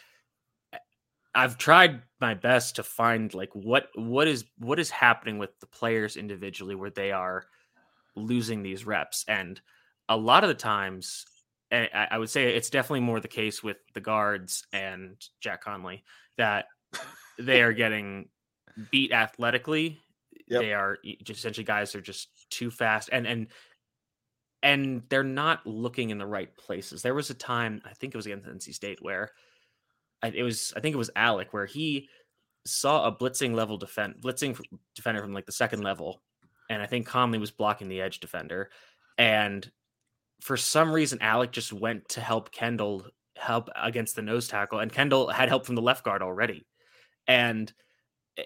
I've 1.39 1.58
tried 1.58 2.02
my 2.19 2.34
best 2.34 2.75
to 2.75 2.84
find 2.84 3.34
like 3.34 3.49
what 3.54 3.88
what 3.95 4.28
is 4.28 4.43
what 4.58 4.78
is 4.78 4.89
happening 4.89 5.38
with 5.38 5.58
the 5.62 5.67
players 5.67 6.17
individually 6.17 6.75
where 6.75 6.89
they 6.89 7.13
are 7.13 7.45
losing 8.17 8.62
these 8.62 8.86
reps 8.86 9.23
and 9.25 9.62
a 10.10 10.17
lot 10.17 10.43
of 10.43 10.49
the 10.49 10.54
times 10.54 11.25
I, 11.71 12.17
would 12.17 12.30
say 12.32 12.56
it's 12.56 12.71
definitely 12.71 13.02
more 13.02 13.19
the 13.19 13.28
case 13.28 13.63
with 13.63 13.78
the 13.93 14.02
guards 14.02 14.65
and 14.73 15.15
Jack 15.39 15.63
Conley 15.63 16.04
that 16.38 16.65
they 17.38 17.62
are 17.62 17.73
getting 17.84 18.30
beat 18.89 19.12
athletically. 19.12 19.99
Yep. 20.47 20.62
They 20.62 20.73
are 20.73 20.97
just 21.23 21.39
essentially 21.39 21.63
guys 21.63 21.93
are 21.93 22.02
just 22.02 22.49
too 22.49 22.71
fast 22.71 23.10
and 23.12 23.28
and 23.28 23.47
and 24.63 25.04
they're 25.10 25.23
not 25.23 25.65
looking 25.65 26.10
in 26.10 26.17
the 26.17 26.25
right 26.25 26.54
places. 26.58 27.02
There 27.02 27.13
was 27.13 27.30
a 27.30 27.36
time 27.36 27.82
I 27.86 27.93
think 27.93 28.13
it 28.13 28.17
was 28.17 28.25
against 28.25 28.47
NC 28.47 28.73
State 28.73 29.02
where 29.02 29.32
it 30.23 30.43
was 30.43 30.73
I 30.75 30.79
think 30.79 30.93
it 30.93 30.97
was 30.97 31.12
Allick 31.15 31.47
where 31.51 31.65
he 31.65 32.10
saw 32.65 33.05
a 33.05 33.15
blitzing 33.15 33.53
level 33.53 33.77
defend 33.77 34.15
blitzing 34.21 34.60
defender 34.95 35.21
from 35.21 35.34
like 35.34 35.45
the 35.45 35.51
second 35.51 35.84
level, 35.84 36.21
and 36.69 36.82
I 36.82 36.86
think 36.86 37.08
Conley 37.08 37.39
was 37.39 37.51
blocking 37.51 37.89
the 37.89 38.01
edge 38.01 38.19
defender, 38.19 38.69
and 39.17 39.69
for 40.41 40.58
some 40.58 40.91
reason, 40.91 41.19
Allick 41.19 41.51
just 41.51 41.73
went 41.73 42.08
to 42.10 42.21
help 42.21 42.51
Kendall 42.51 43.05
help 43.36 43.69
against 43.75 44.15
the 44.15 44.21
nose 44.21 44.47
tackle, 44.47 44.79
and 44.79 44.91
Kendall 44.91 45.29
had 45.29 45.49
help 45.49 45.65
from 45.65 45.75
the 45.75 45.82
left 45.82 46.03
guard 46.03 46.21
already, 46.21 46.65
and 47.27 47.71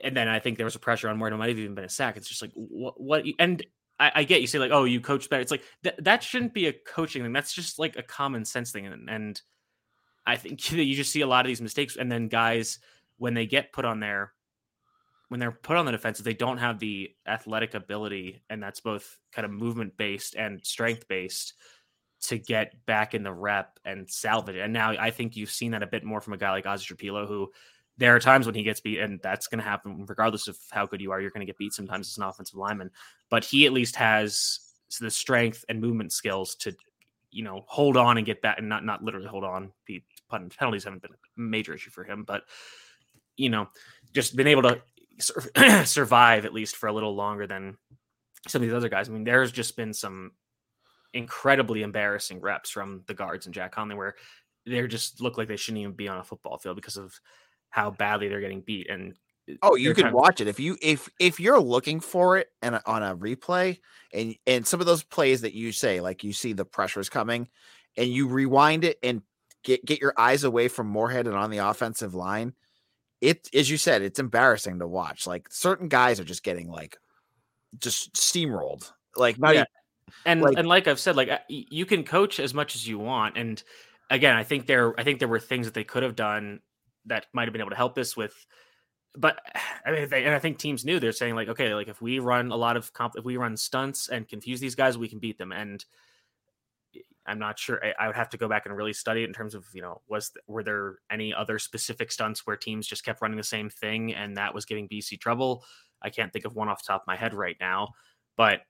and 0.04 0.16
then 0.16 0.28
I 0.28 0.40
think 0.40 0.58
there 0.58 0.66
was 0.66 0.76
a 0.76 0.80
pressure 0.80 1.10
on 1.10 1.16
it 1.22 1.38
might 1.38 1.50
have 1.50 1.60
even 1.60 1.76
been 1.76 1.86
a 1.86 1.90
sack. 1.90 2.18
It's 2.18 2.28
just 2.28 2.42
like 2.42 2.52
what 2.54 3.00
what 3.00 3.26
and 3.40 3.64
I, 4.00 4.12
I 4.16 4.24
get 4.24 4.42
you 4.42 4.48
say 4.48 4.60
like 4.60 4.72
oh 4.72 4.86
you 4.86 5.02
coach 5.02 5.30
better. 5.30 5.42
It's 5.42 5.52
like 5.52 5.64
th- 5.84 5.96
that 6.00 6.24
shouldn't 6.24 6.54
be 6.54 6.68
a 6.68 6.74
coaching 6.74 7.24
thing. 7.24 7.34
That's 7.34 7.54
just 7.54 7.80
like 7.80 7.96
a 7.98 8.04
common 8.04 8.46
sense 8.46 8.72
thing, 8.72 8.86
and, 8.86 9.10
and 9.10 9.42
I 10.26 10.38
think 10.38 10.72
you 10.72 10.96
just 10.96 11.12
see 11.12 11.22
a 11.22 11.28
lot 11.28 11.46
of 11.46 11.50
these 11.50 11.62
mistakes, 11.62 11.96
and 11.98 12.12
then 12.12 12.28
guys 12.28 12.80
when 13.18 13.34
they 13.34 13.46
get 13.46 13.72
put 13.72 13.86
on 13.86 14.00
there 14.00 14.34
when 15.34 15.40
they're 15.40 15.52
put 15.52 15.78
on 15.78 15.86
the 15.88 15.92
defensive, 15.92 16.24
they 16.24 16.36
don't 16.36 16.60
have 16.60 16.78
the 16.78 17.10
athletic 17.26 17.74
ability, 17.74 18.44
and 18.52 18.62
that's 18.62 18.82
both 18.82 19.18
kind 19.32 19.46
of 19.46 19.52
movement 19.52 19.98
based 19.98 20.36
and 20.36 20.64
strength 20.64 21.08
based 21.08 21.56
to 22.22 22.38
get 22.38 22.86
back 22.86 23.16
in 23.16 23.24
the 23.24 23.34
rep 23.34 23.80
and 23.84 24.08
salvage 24.08 24.56
it. 24.58 24.62
And 24.62 24.72
now 24.72 24.92
I 24.92 25.10
think 25.10 25.36
you've 25.36 25.50
seen 25.50 25.72
that 25.72 25.82
a 25.82 25.88
bit 25.88 26.04
more 26.04 26.22
from 26.22 26.34
a 26.34 26.38
guy 26.38 26.52
like 26.52 26.66
Ozzy 26.66 26.86
Trapilo, 26.86 27.28
who 27.28 27.52
there 27.98 28.16
are 28.16 28.20
times 28.20 28.46
when 28.46 28.54
he 28.54 28.62
gets 28.62 28.80
beat, 28.80 29.00
and 29.00 29.20
that's 29.24 29.48
going 29.48 29.58
to 29.58 29.68
happen 29.68 30.06
regardless 30.08 30.48
of 30.48 30.56
how 30.70 30.86
good 30.86 31.02
you 31.02 31.12
are. 31.12 31.20
You're 31.20 31.32
going 31.32 31.46
to 31.46 31.52
get 31.52 31.58
beat 31.58 31.74
sometimes 31.74 32.10
as 32.10 32.18
an 32.18 32.24
offensive 32.26 32.60
lineman, 32.60 32.92
but 33.32 33.44
he 33.44 33.66
at 33.66 33.74
least 33.74 33.96
has 33.96 34.60
the 35.02 35.10
strength 35.10 35.66
and 35.68 35.82
movement 35.82 36.12
skills 36.12 36.54
to, 36.58 36.76
you 37.32 37.44
know, 37.44 37.66
hold 37.66 37.98
on 37.98 38.18
and 38.18 38.26
get 38.28 38.40
back, 38.44 38.60
and 38.60 38.70
not 38.70 38.86
not 38.86 39.04
literally 39.04 39.26
hold 39.26 39.44
on. 39.44 39.72
Penalties 40.58 40.84
haven't 40.84 41.02
been 41.02 41.12
a 41.12 41.40
major 41.40 41.74
issue 41.74 41.92
for 41.92 42.04
him, 42.04 42.24
but 42.24 42.44
you 43.38 43.50
know, 43.50 43.68
just 44.14 44.36
been 44.36 44.48
able 44.48 44.64
to 44.64 45.86
survive 45.86 46.46
at 46.46 46.54
least 46.54 46.76
for 46.76 46.88
a 46.88 46.94
little 46.94 47.16
longer 47.16 47.48
than 47.48 47.78
some 48.48 48.62
of 48.62 48.68
these 48.68 48.76
other 48.76 48.90
guys. 48.90 49.10
I 49.10 49.12
mean, 49.12 49.24
there's 49.24 49.52
just 49.52 49.76
been 49.76 49.94
some 49.94 50.32
incredibly 51.14 51.84
embarrassing 51.84 52.42
reps 52.42 52.70
from 52.70 53.04
the 53.08 53.14
guards 53.14 53.46
and 53.46 53.54
Jack 53.54 53.72
Conley 53.72 53.96
where 53.96 54.16
they 54.66 54.86
just 54.88 55.22
look 55.22 55.38
like 55.38 55.48
they 55.48 55.56
shouldn't 55.56 55.82
even 55.82 55.94
be 55.94 56.08
on 56.08 56.18
a 56.18 56.24
football 56.24 56.58
field 56.58 56.76
because 56.76 56.98
of 56.98 57.14
how 57.70 57.92
badly 57.92 58.28
they're 58.28 58.42
getting 58.42 58.62
beat. 58.62 58.90
And 58.90 59.16
uh, 59.50 59.56
oh, 59.62 59.76
you 59.76 59.94
can 59.94 60.14
watch 60.14 60.42
it 60.42 60.48
if 60.48 60.60
you 60.60 60.78
if 60.82 61.10
if 61.20 61.40
you're 61.40 61.60
looking 61.60 62.00
for 62.00 62.38
it 62.38 62.48
and 62.62 62.80
on 62.86 63.04
a 63.04 63.16
replay 63.16 63.78
and 64.14 64.36
and 64.48 64.66
some 64.66 64.80
of 64.80 64.86
those 64.86 65.04
plays 65.04 65.42
that 65.42 65.54
you 65.54 65.72
say 65.72 66.00
like 66.00 66.24
you 66.24 66.32
see 66.32 66.54
the 66.54 66.64
pressures 66.64 67.10
coming 67.10 67.50
and 67.98 68.08
you 68.08 68.28
rewind 68.28 68.86
it 68.86 68.98
and 69.04 69.22
get 69.64 69.86
get 69.86 70.02
your 70.02 70.14
eyes 70.18 70.44
away 70.44 70.68
from 70.68 70.88
Morehead 70.88 71.28
and 71.28 71.36
on 71.36 71.50
the 71.50 71.58
offensive 71.60 72.14
line. 72.14 72.54
It 73.22 73.50
as 73.54 73.70
you 73.70 73.78
said, 73.78 74.02
it's 74.02 74.20
embarrassing 74.20 74.80
to 74.80 74.88
watch. 74.88 75.26
Like 75.26 75.48
certain 75.52 75.88
guys 75.88 76.20
are 76.20 76.26
just 76.26 76.44
getting 76.44 76.70
like 76.70 76.98
just 77.80 78.14
steamrolled. 78.14 78.92
Like 79.16 79.40
not 79.40 79.56
yeah 79.56 79.66
and 80.26 80.42
like, 80.42 80.58
and 80.58 80.68
like 80.68 80.88
I've 80.88 81.00
said, 81.00 81.16
like 81.16 81.30
uh, 81.30 81.40
you 81.48 81.86
can 81.86 82.04
coach 82.04 82.40
as 82.40 82.54
much 82.54 82.76
as 82.76 82.88
you 82.88 83.00
want, 83.00 83.38
and 83.38 83.62
again, 84.10 84.36
I 84.36 84.44
think 84.44 84.68
there 84.68 84.98
I 85.00 85.04
think 85.04 85.20
there 85.20 85.28
were 85.28 85.40
things 85.40 85.66
that 85.66 85.74
they 85.74 85.84
could 85.84 86.04
have 86.04 86.16
done 86.16 86.60
that 87.06 87.26
might 87.34 87.46
have 87.46 87.54
been 87.54 87.62
able 87.62 87.72
to 87.72 87.76
help 87.76 87.96
this 87.96 88.16
with. 88.16 88.34
But 89.16 89.40
I 89.86 89.92
mean, 89.92 90.10
they, 90.10 90.24
and 90.26 90.34
I 90.34 90.40
think 90.40 90.58
teams 90.58 90.86
knew 90.86 91.00
they're 91.00 91.12
saying 91.12 91.36
like, 91.36 91.50
okay, 91.50 91.74
like 91.74 91.88
if 91.88 92.02
we 92.02 92.20
run 92.20 92.52
a 92.52 92.56
lot 92.56 92.78
of 92.78 92.94
comp, 92.94 93.14
if 93.18 93.26
we 93.26 93.38
run 93.38 93.58
stunts 93.58 94.10
and 94.10 94.28
confuse 94.28 94.60
these 94.60 94.76
guys, 94.76 94.98
we 94.98 95.10
can 95.10 95.20
beat 95.20 95.38
them. 95.38 95.52
And 95.52 95.84
I'm 97.26 97.40
not 97.40 97.58
sure. 97.58 97.84
I, 97.84 97.94
I, 98.04 98.08
would 98.08 98.16
have 98.16 98.30
to 98.30 98.38
go 98.38 98.50
back 98.50 98.66
and 98.66 98.76
really 98.76 98.94
study 98.94 99.24
it 99.24 99.28
in 99.28 99.34
terms 99.34 99.56
of 99.56 99.66
you 99.74 99.82
know 99.82 100.02
was 100.08 100.32
were 100.48 100.64
there 100.64 100.98
any 101.10 101.34
other 101.34 101.58
specific 101.60 102.12
stunts 102.12 102.46
where 102.46 102.58
teams 102.58 102.88
just 102.88 103.06
kept 103.06 103.22
running 103.22 103.38
the 103.38 103.44
same 103.44 103.70
thing 103.70 104.14
and 104.14 104.38
that 104.38 104.54
was 104.54 104.66
giving 104.66 104.90
BC 104.90 105.20
trouble. 105.20 105.64
I 106.02 106.10
can't 106.10 106.34
think 106.34 106.46
of 106.46 106.56
one 106.56 106.68
off 106.68 106.86
top 106.86 107.02
of 107.04 107.08
my 107.08 107.16
head 107.16 107.34
right 107.34 107.56
now, 107.60 107.94
but 108.36 108.62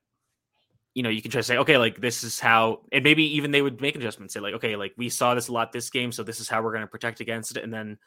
you 0.94 1.02
know, 1.02 1.10
you 1.10 1.22
can 1.22 1.32
try 1.32 1.40
to 1.40 1.44
say, 1.44 1.58
okay, 1.58 1.78
like 1.78 2.00
this 2.00 2.24
is 2.24 2.40
how, 2.40 2.82
and 2.92 3.04
maybe 3.04 3.36
even 3.36 3.52
they 3.52 3.62
would 3.62 3.82
make 3.82 3.96
an 3.96 4.02
adjustment, 4.02 4.32
say 4.32 4.40
like, 4.40 4.54
okay, 4.54 4.76
like 4.76 4.94
we 4.96 5.10
saw 5.10 5.34
this 5.34 5.48
a 5.48 5.52
lot 5.52 5.72
this 5.72 5.90
game, 5.90 6.12
so 6.12 6.22
this 6.22 6.40
is 6.40 6.48
how 6.48 6.62
we're 6.62 6.72
going 6.72 6.84
to 6.84 6.88
protect 6.88 7.20
against 7.20 7.58
it, 7.58 7.64
and 7.64 7.74
then 7.74 7.98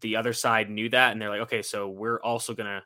the 0.00 0.16
other 0.16 0.32
side 0.32 0.70
knew 0.70 0.88
that, 0.88 1.12
and 1.12 1.20
they're 1.20 1.28
like, 1.28 1.42
okay, 1.42 1.60
so 1.60 1.88
we're 1.88 2.20
also 2.22 2.54
going 2.54 2.68
to 2.68 2.82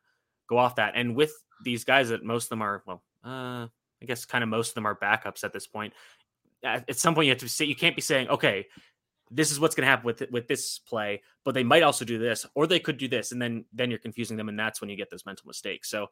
go 0.49 0.59
off 0.59 0.77
that, 0.77 0.95
and 0.97 1.15
with 1.15 1.33
these 1.63 1.85
guys 1.85 2.09
that 2.09 2.25
most 2.25 2.47
of 2.47 2.49
them 2.51 2.63
are, 2.63 2.83
well, 2.87 3.03
uh, 3.25 3.67
I 4.03 4.07
guess 4.07 4.25
kind 4.25 4.43
of 4.43 4.51
most 4.51 4.71
of 4.71 4.75
them 4.75 4.87
are 4.87 4.99
backups 4.99 5.45
at 5.45 5.53
this 5.53 5.67
point. 5.67 5.93
At 6.63 6.99
some 6.99 7.15
point 7.15 7.27
you 7.27 7.33
have 7.33 7.39
to 7.41 7.49
say 7.49 7.65
you 7.65 7.77
can't 7.77 7.97
be 7.97 8.03
saying, 8.03 8.29
okay, 8.29 8.67
this 9.31 9.51
is 9.51 9.61
what's 9.61 9.75
going 9.75 9.87
to 9.87 9.91
happen 9.91 10.05
with 10.05 10.23
with 10.31 10.49
this 10.49 10.79
play, 10.79 11.23
but 11.45 11.55
they 11.55 11.63
might 11.63 11.83
also 11.83 12.05
do 12.05 12.19
this, 12.19 12.45
or 12.55 12.67
they 12.67 12.81
could 12.81 12.99
do 12.99 13.09
this, 13.09 13.33
and 13.33 13.41
then 13.41 13.65
then 13.73 13.91
you're 13.91 13.99
confusing 13.99 14.37
them, 14.37 14.49
and 14.49 14.59
that's 14.59 14.81
when 14.81 14.91
you 14.91 14.97
get 14.97 15.11
those 15.11 15.25
mental 15.25 15.47
mistakes. 15.47 15.89
So, 15.89 16.09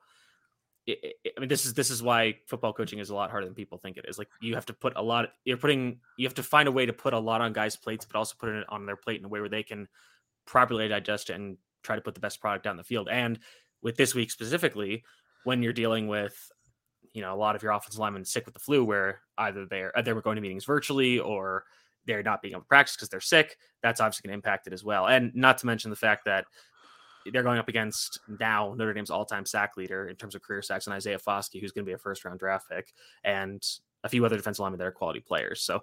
it, 0.87 1.17
it, 1.25 1.33
I 1.37 1.41
mean, 1.41 1.49
this 1.49 1.67
is 1.67 1.75
this 1.75 1.91
is 1.91 2.03
why 2.03 2.37
football 2.47 2.73
coaching 2.73 3.01
is 3.01 3.11
a 3.11 3.15
lot 3.15 3.31
harder 3.31 3.47
than 3.47 3.55
people 3.55 3.79
think 3.79 3.97
it 3.97 4.05
is. 4.09 4.19
Like 4.19 4.29
you 4.41 4.55
have 4.55 4.67
to 4.67 4.73
put 4.73 4.93
a 4.97 5.03
lot. 5.03 5.31
You're 5.45 5.57
putting 5.57 5.99
you 6.17 6.27
have 6.27 6.35
to 6.35 6.43
find 6.43 6.69
a 6.69 6.73
way 6.73 6.87
to 6.87 6.93
put 6.93 7.13
a 7.13 7.19
lot 7.19 7.41
on 7.41 7.53
guys' 7.53 7.77
plates, 7.77 8.05
but 8.05 8.17
also 8.17 8.37
put 8.39 8.51
it 8.51 8.65
on 8.69 8.87
their 8.87 8.97
plate 8.97 9.19
in 9.19 9.25
a 9.25 9.29
way 9.29 9.41
where 9.41 9.49
they 9.49 9.65
can 9.65 9.89
properly 10.47 10.87
digest 10.89 11.29
it 11.31 11.35
and 11.35 11.59
try 11.83 11.97
to 11.97 12.03
put 12.03 12.15
the 12.15 12.21
best 12.21 12.41
product 12.41 12.65
down 12.65 12.77
the 12.77 12.85
field. 12.85 13.09
And 13.11 13.39
with 13.83 13.97
this 13.97 14.15
week 14.15 14.31
specifically, 14.31 15.05
when 15.45 15.63
you're 15.63 15.73
dealing 15.73 16.07
with 16.07 16.51
you 17.19 17.25
know 17.25 17.35
a 17.35 17.37
lot 17.37 17.57
of 17.57 17.63
your 17.65 17.73
offensive 17.73 17.99
linemen 17.99 18.25
sick 18.25 18.45
with 18.47 18.55
the 18.55 18.61
flu, 18.61 18.85
where 18.85 19.23
either 19.39 19.67
they're 19.67 19.99
uh, 19.99 20.03
they 20.03 20.13
were 20.13 20.23
going 20.23 20.37
to 20.37 20.41
meetings 20.41 20.65
virtually 20.65 21.19
or 21.19 21.65
they're 22.07 22.23
not 22.23 22.41
being 22.41 22.53
able 22.53 22.61
to 22.61 22.69
practice 22.69 22.95
because 22.95 23.09
they're 23.09 23.21
sick, 23.21 23.59
that's 23.83 24.01
obviously 24.01 24.29
going 24.29 24.31
to 24.31 24.39
impact 24.39 24.69
it 24.69 24.73
as 24.73 24.85
well. 24.85 25.09
And 25.09 25.35
not 25.35 25.59
to 25.59 25.67
mention 25.67 25.91
the 25.91 25.97
fact 25.97 26.25
that 26.27 26.45
they're 27.33 27.43
going 27.43 27.59
up 27.59 27.69
against 27.69 28.21
now 28.39 28.73
Notre 28.79 28.95
Dame's 28.95 29.11
all-time 29.11 29.45
sack 29.45 29.77
leader 29.77 30.07
in 30.07 30.15
terms 30.15 30.37
of 30.37 30.43
career 30.43 30.63
sacks 30.63 30.87
and 30.87 30.95
Isaiah 30.95 31.19
Foskey, 31.19 31.61
who's 31.61 31.73
going 31.73 31.85
to 31.85 31.91
be 31.91 31.95
a 31.95 31.99
first-round 31.99 32.39
draft 32.39 32.71
pick, 32.71 32.95
and 33.25 33.61
a 34.05 34.09
few 34.09 34.25
other 34.25 34.37
defensive 34.37 34.61
linemen 34.61 34.79
that 34.79 34.87
are 34.87 34.93
quality 34.93 35.19
players. 35.19 35.61
So 35.61 35.83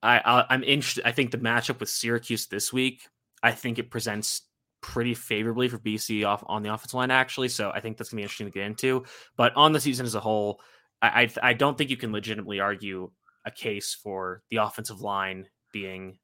I, 0.00 0.20
I 0.20 0.54
am 0.54 0.62
interested. 0.62 1.04
I 1.04 1.12
think 1.12 1.32
the 1.32 1.38
matchup 1.38 1.80
with 1.80 1.90
Syracuse 1.90 2.46
this 2.46 2.72
week, 2.72 3.08
I 3.42 3.50
think 3.50 3.80
it 3.80 3.90
presents 3.90 4.42
pretty 4.80 5.14
favorably 5.14 5.68
for 5.68 5.78
BC 5.78 6.26
off 6.26 6.42
on 6.46 6.62
the 6.62 6.72
offensive 6.72 6.94
line 6.94 7.10
actually. 7.10 7.48
So 7.48 7.70
I 7.70 7.80
think 7.80 7.96
that's 7.96 8.10
gonna 8.10 8.18
be 8.18 8.22
interesting 8.22 8.46
to 8.46 8.52
get 8.52 8.64
into. 8.64 9.04
But 9.36 9.54
on 9.56 9.72
the 9.72 9.80
season 9.80 10.06
as 10.06 10.14
a 10.14 10.20
whole, 10.20 10.60
I, 11.02 11.22
I, 11.42 11.50
I 11.50 11.52
don't 11.52 11.76
think 11.76 11.90
you 11.90 11.96
can 11.96 12.12
legitimately 12.12 12.60
argue 12.60 13.10
a 13.44 13.50
case 13.50 13.94
for 13.94 14.42
the 14.50 14.58
offensive 14.58 15.00
line 15.00 15.46
being 15.72 16.18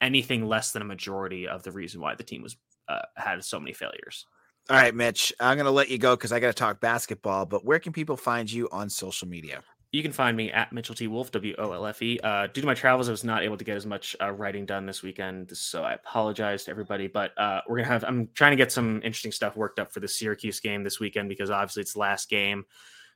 anything 0.00 0.46
less 0.46 0.72
than 0.72 0.82
a 0.82 0.86
majority 0.86 1.46
of 1.48 1.62
the 1.62 1.72
reason 1.72 2.00
why 2.00 2.14
the 2.14 2.22
team 2.22 2.42
was 2.42 2.56
uh, 2.88 3.02
had 3.16 3.42
so 3.44 3.58
many 3.58 3.72
failures. 3.72 4.26
All 4.68 4.76
right, 4.76 4.94
Mitch, 4.94 5.32
I'm 5.40 5.56
going 5.56 5.64
to 5.64 5.70
let 5.70 5.88
you 5.88 5.98
go 5.98 6.14
because 6.14 6.32
I 6.32 6.40
got 6.40 6.48
to 6.48 6.52
talk 6.52 6.80
basketball. 6.80 7.46
But 7.46 7.64
where 7.64 7.78
can 7.78 7.92
people 7.92 8.16
find 8.16 8.50
you 8.50 8.68
on 8.70 8.88
social 8.88 9.26
media? 9.26 9.62
You 9.92 10.02
can 10.02 10.12
find 10.12 10.36
me 10.36 10.52
at 10.52 10.72
Mitchell 10.72 10.94
T. 10.94 11.08
Wolfe 11.08 11.32
W 11.32 11.54
O 11.58 11.72
L 11.72 11.86
F 11.86 12.00
E. 12.00 12.20
Uh, 12.22 12.46
due 12.46 12.60
to 12.60 12.66
my 12.66 12.74
travels, 12.74 13.08
I 13.08 13.10
was 13.10 13.24
not 13.24 13.42
able 13.42 13.56
to 13.56 13.64
get 13.64 13.76
as 13.76 13.86
much 13.86 14.14
uh, 14.20 14.30
writing 14.30 14.64
done 14.64 14.86
this 14.86 15.02
weekend, 15.02 15.56
so 15.56 15.82
I 15.82 15.94
apologize 15.94 16.64
to 16.64 16.70
everybody. 16.70 17.08
But 17.08 17.36
uh, 17.36 17.62
we're 17.68 17.78
gonna 17.78 17.88
have. 17.88 18.04
I'm 18.04 18.28
trying 18.34 18.52
to 18.52 18.56
get 18.56 18.70
some 18.70 18.96
interesting 19.02 19.32
stuff 19.32 19.56
worked 19.56 19.80
up 19.80 19.92
for 19.92 19.98
the 19.98 20.06
Syracuse 20.06 20.60
game 20.60 20.84
this 20.84 21.00
weekend 21.00 21.28
because 21.28 21.50
obviously 21.50 21.82
it's 21.82 21.94
the 21.94 21.98
last 21.98 22.28
game. 22.28 22.66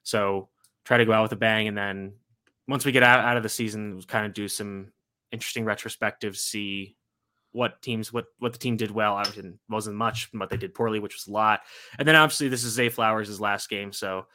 So 0.02 0.48
try 0.84 0.98
to 0.98 1.04
go 1.04 1.12
out 1.12 1.22
with 1.22 1.32
a 1.32 1.36
bang, 1.36 1.68
and 1.68 1.78
then 1.78 2.14
once 2.66 2.84
we 2.84 2.90
get 2.90 3.04
out, 3.04 3.20
out 3.20 3.36
of 3.36 3.44
the 3.44 3.48
season, 3.48 3.94
we'll 3.94 4.02
kind 4.02 4.26
of 4.26 4.34
do 4.34 4.48
some 4.48 4.92
interesting 5.30 5.64
retrospectives, 5.64 6.36
see 6.36 6.96
what 7.52 7.80
teams 7.82 8.12
what 8.12 8.26
what 8.40 8.52
the 8.52 8.58
team 8.58 8.76
did 8.76 8.90
well. 8.90 9.14
I 9.14 9.22
didn't 9.22 9.60
wasn't 9.68 9.96
much, 9.96 10.28
but 10.34 10.50
they 10.50 10.56
did 10.56 10.74
poorly, 10.74 10.98
which 10.98 11.14
was 11.14 11.28
a 11.28 11.32
lot. 11.32 11.60
And 12.00 12.08
then 12.08 12.16
obviously 12.16 12.48
this 12.48 12.64
is 12.64 12.72
Zay 12.72 12.88
Flowers' 12.88 13.40
last 13.40 13.70
game, 13.70 13.92
so 13.92 14.26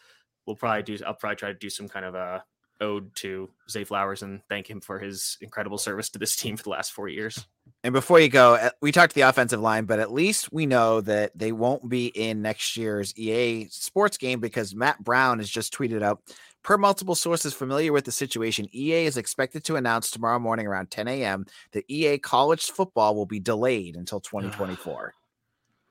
we'll 0.49 0.55
probably 0.55 0.83
do. 0.83 0.97
I'll 1.05 1.13
probably 1.13 1.35
try 1.35 1.49
to 1.49 1.57
do 1.57 1.69
some 1.69 1.87
kind 1.87 2.05
of 2.05 2.15
a 2.15 2.43
ode 2.81 3.13
to 3.13 3.49
Zay 3.69 3.83
Flowers 3.83 4.23
and 4.23 4.41
thank 4.47 4.69
him 4.69 4.79
for 4.79 4.99
his 4.99 5.37
incredible 5.41 5.77
service 5.77 6.09
to 6.09 6.19
this 6.19 6.35
team 6.35 6.55
for 6.57 6.63
the 6.63 6.69
last 6.69 6.93
four 6.93 7.07
years. 7.09 7.45
And 7.83 7.93
before 7.93 8.19
you 8.19 8.29
go, 8.29 8.55
uh, 8.55 8.69
we 8.81 8.91
talked 8.91 9.11
to 9.11 9.15
the 9.15 9.27
offensive 9.29 9.59
line, 9.59 9.85
but 9.85 9.99
at 9.99 10.11
least 10.11 10.51
we 10.51 10.65
know 10.65 11.01
that 11.01 11.37
they 11.37 11.51
won't 11.51 11.87
be 11.87 12.07
in 12.07 12.41
next 12.41 12.77
year's 12.77 13.13
EA 13.17 13.67
sports 13.69 14.17
game 14.17 14.39
because 14.39 14.73
Matt 14.73 15.03
Brown 15.03 15.39
has 15.39 15.49
just 15.49 15.73
tweeted 15.73 16.01
out 16.01 16.21
Per 16.61 16.77
multiple 16.77 17.15
sources 17.15 17.53
familiar 17.53 17.93
with 17.93 18.03
the 18.03 18.11
situation, 18.11 18.67
EA 18.73 19.05
is 19.05 19.15
expected 19.15 19.63
to 19.65 19.77
announce 19.77 20.11
tomorrow 20.11 20.39
morning 20.39 20.67
around 20.67 20.91
10 20.91 21.07
a.m. 21.07 21.45
that 21.71 21.85
EA 21.87 22.17
college 22.17 22.65
football 22.71 23.15
will 23.15 23.25
be 23.25 23.39
delayed 23.39 23.95
until 23.95 24.19
2024. 24.19 25.13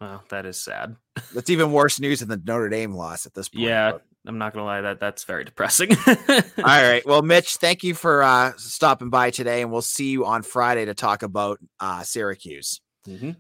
Well, 0.01 0.23
that 0.29 0.47
is 0.47 0.57
sad. 0.57 0.95
That's 1.35 1.51
even 1.51 1.73
worse 1.73 1.99
news 1.99 2.21
than 2.21 2.29
the 2.29 2.37
Notre 2.37 2.69
Dame 2.69 2.93
loss 2.93 3.27
at 3.27 3.35
this 3.35 3.49
point. 3.49 3.65
Yeah, 3.65 3.91
but. 3.91 4.05
I'm 4.29 4.39
not 4.39 4.53
gonna 4.53 4.67
lie, 4.67 4.83
that 4.83 5.01
that's 5.01 5.25
very 5.25 5.45
depressing. 5.45 5.91
All 6.07 6.45
right. 6.59 7.05
Well, 7.07 7.23
Mitch, 7.23 7.57
thank 7.57 7.83
you 7.83 7.95
for 7.95 8.23
uh, 8.23 8.53
stopping 8.59 9.09
by 9.09 9.31
today, 9.31 9.63
and 9.63 9.73
we'll 9.73 9.83
see 9.83 10.11
you 10.11 10.27
on 10.27 10.43
Friday 10.43 10.85
to 10.85 10.95
talk 10.95 11.23
about 11.23 11.59
uh, 11.81 12.03
Syracuse. 12.03 12.81
Mm-hmm. 13.09 13.31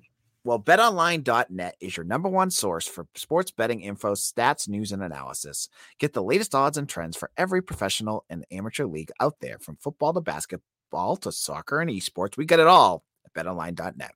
Well, 0.45 0.59
betonline.net 0.59 1.77
is 1.79 1.97
your 1.97 2.05
number 2.05 2.31
one 2.31 2.51
source 2.51 2.87
for 2.87 3.07
sports 3.15 3.51
betting 3.51 3.83
info, 3.83 4.15
stats, 4.15 4.67
news, 4.67 4.93
and 4.93 5.03
analysis. 5.03 5.69
Get 5.99 6.15
the 6.15 6.23
latest 6.23 6.55
odds 6.55 6.79
and 6.79 6.89
trends 6.89 7.19
for 7.19 7.31
every 7.37 7.61
professional 7.63 8.25
and 8.31 8.47
amateur 8.51 8.87
league 8.87 9.11
out 9.21 9.35
there, 9.43 9.59
from 9.59 9.77
football 9.77 10.15
to 10.15 10.23
basketball 10.23 11.17
to 11.17 11.33
soccer 11.33 11.81
and 11.81 11.91
esports. 11.91 12.39
We 12.39 12.47
get 12.47 12.61
it 12.61 12.67
all 12.67 13.05
at 13.27 13.35
betonline.net. 13.35 14.13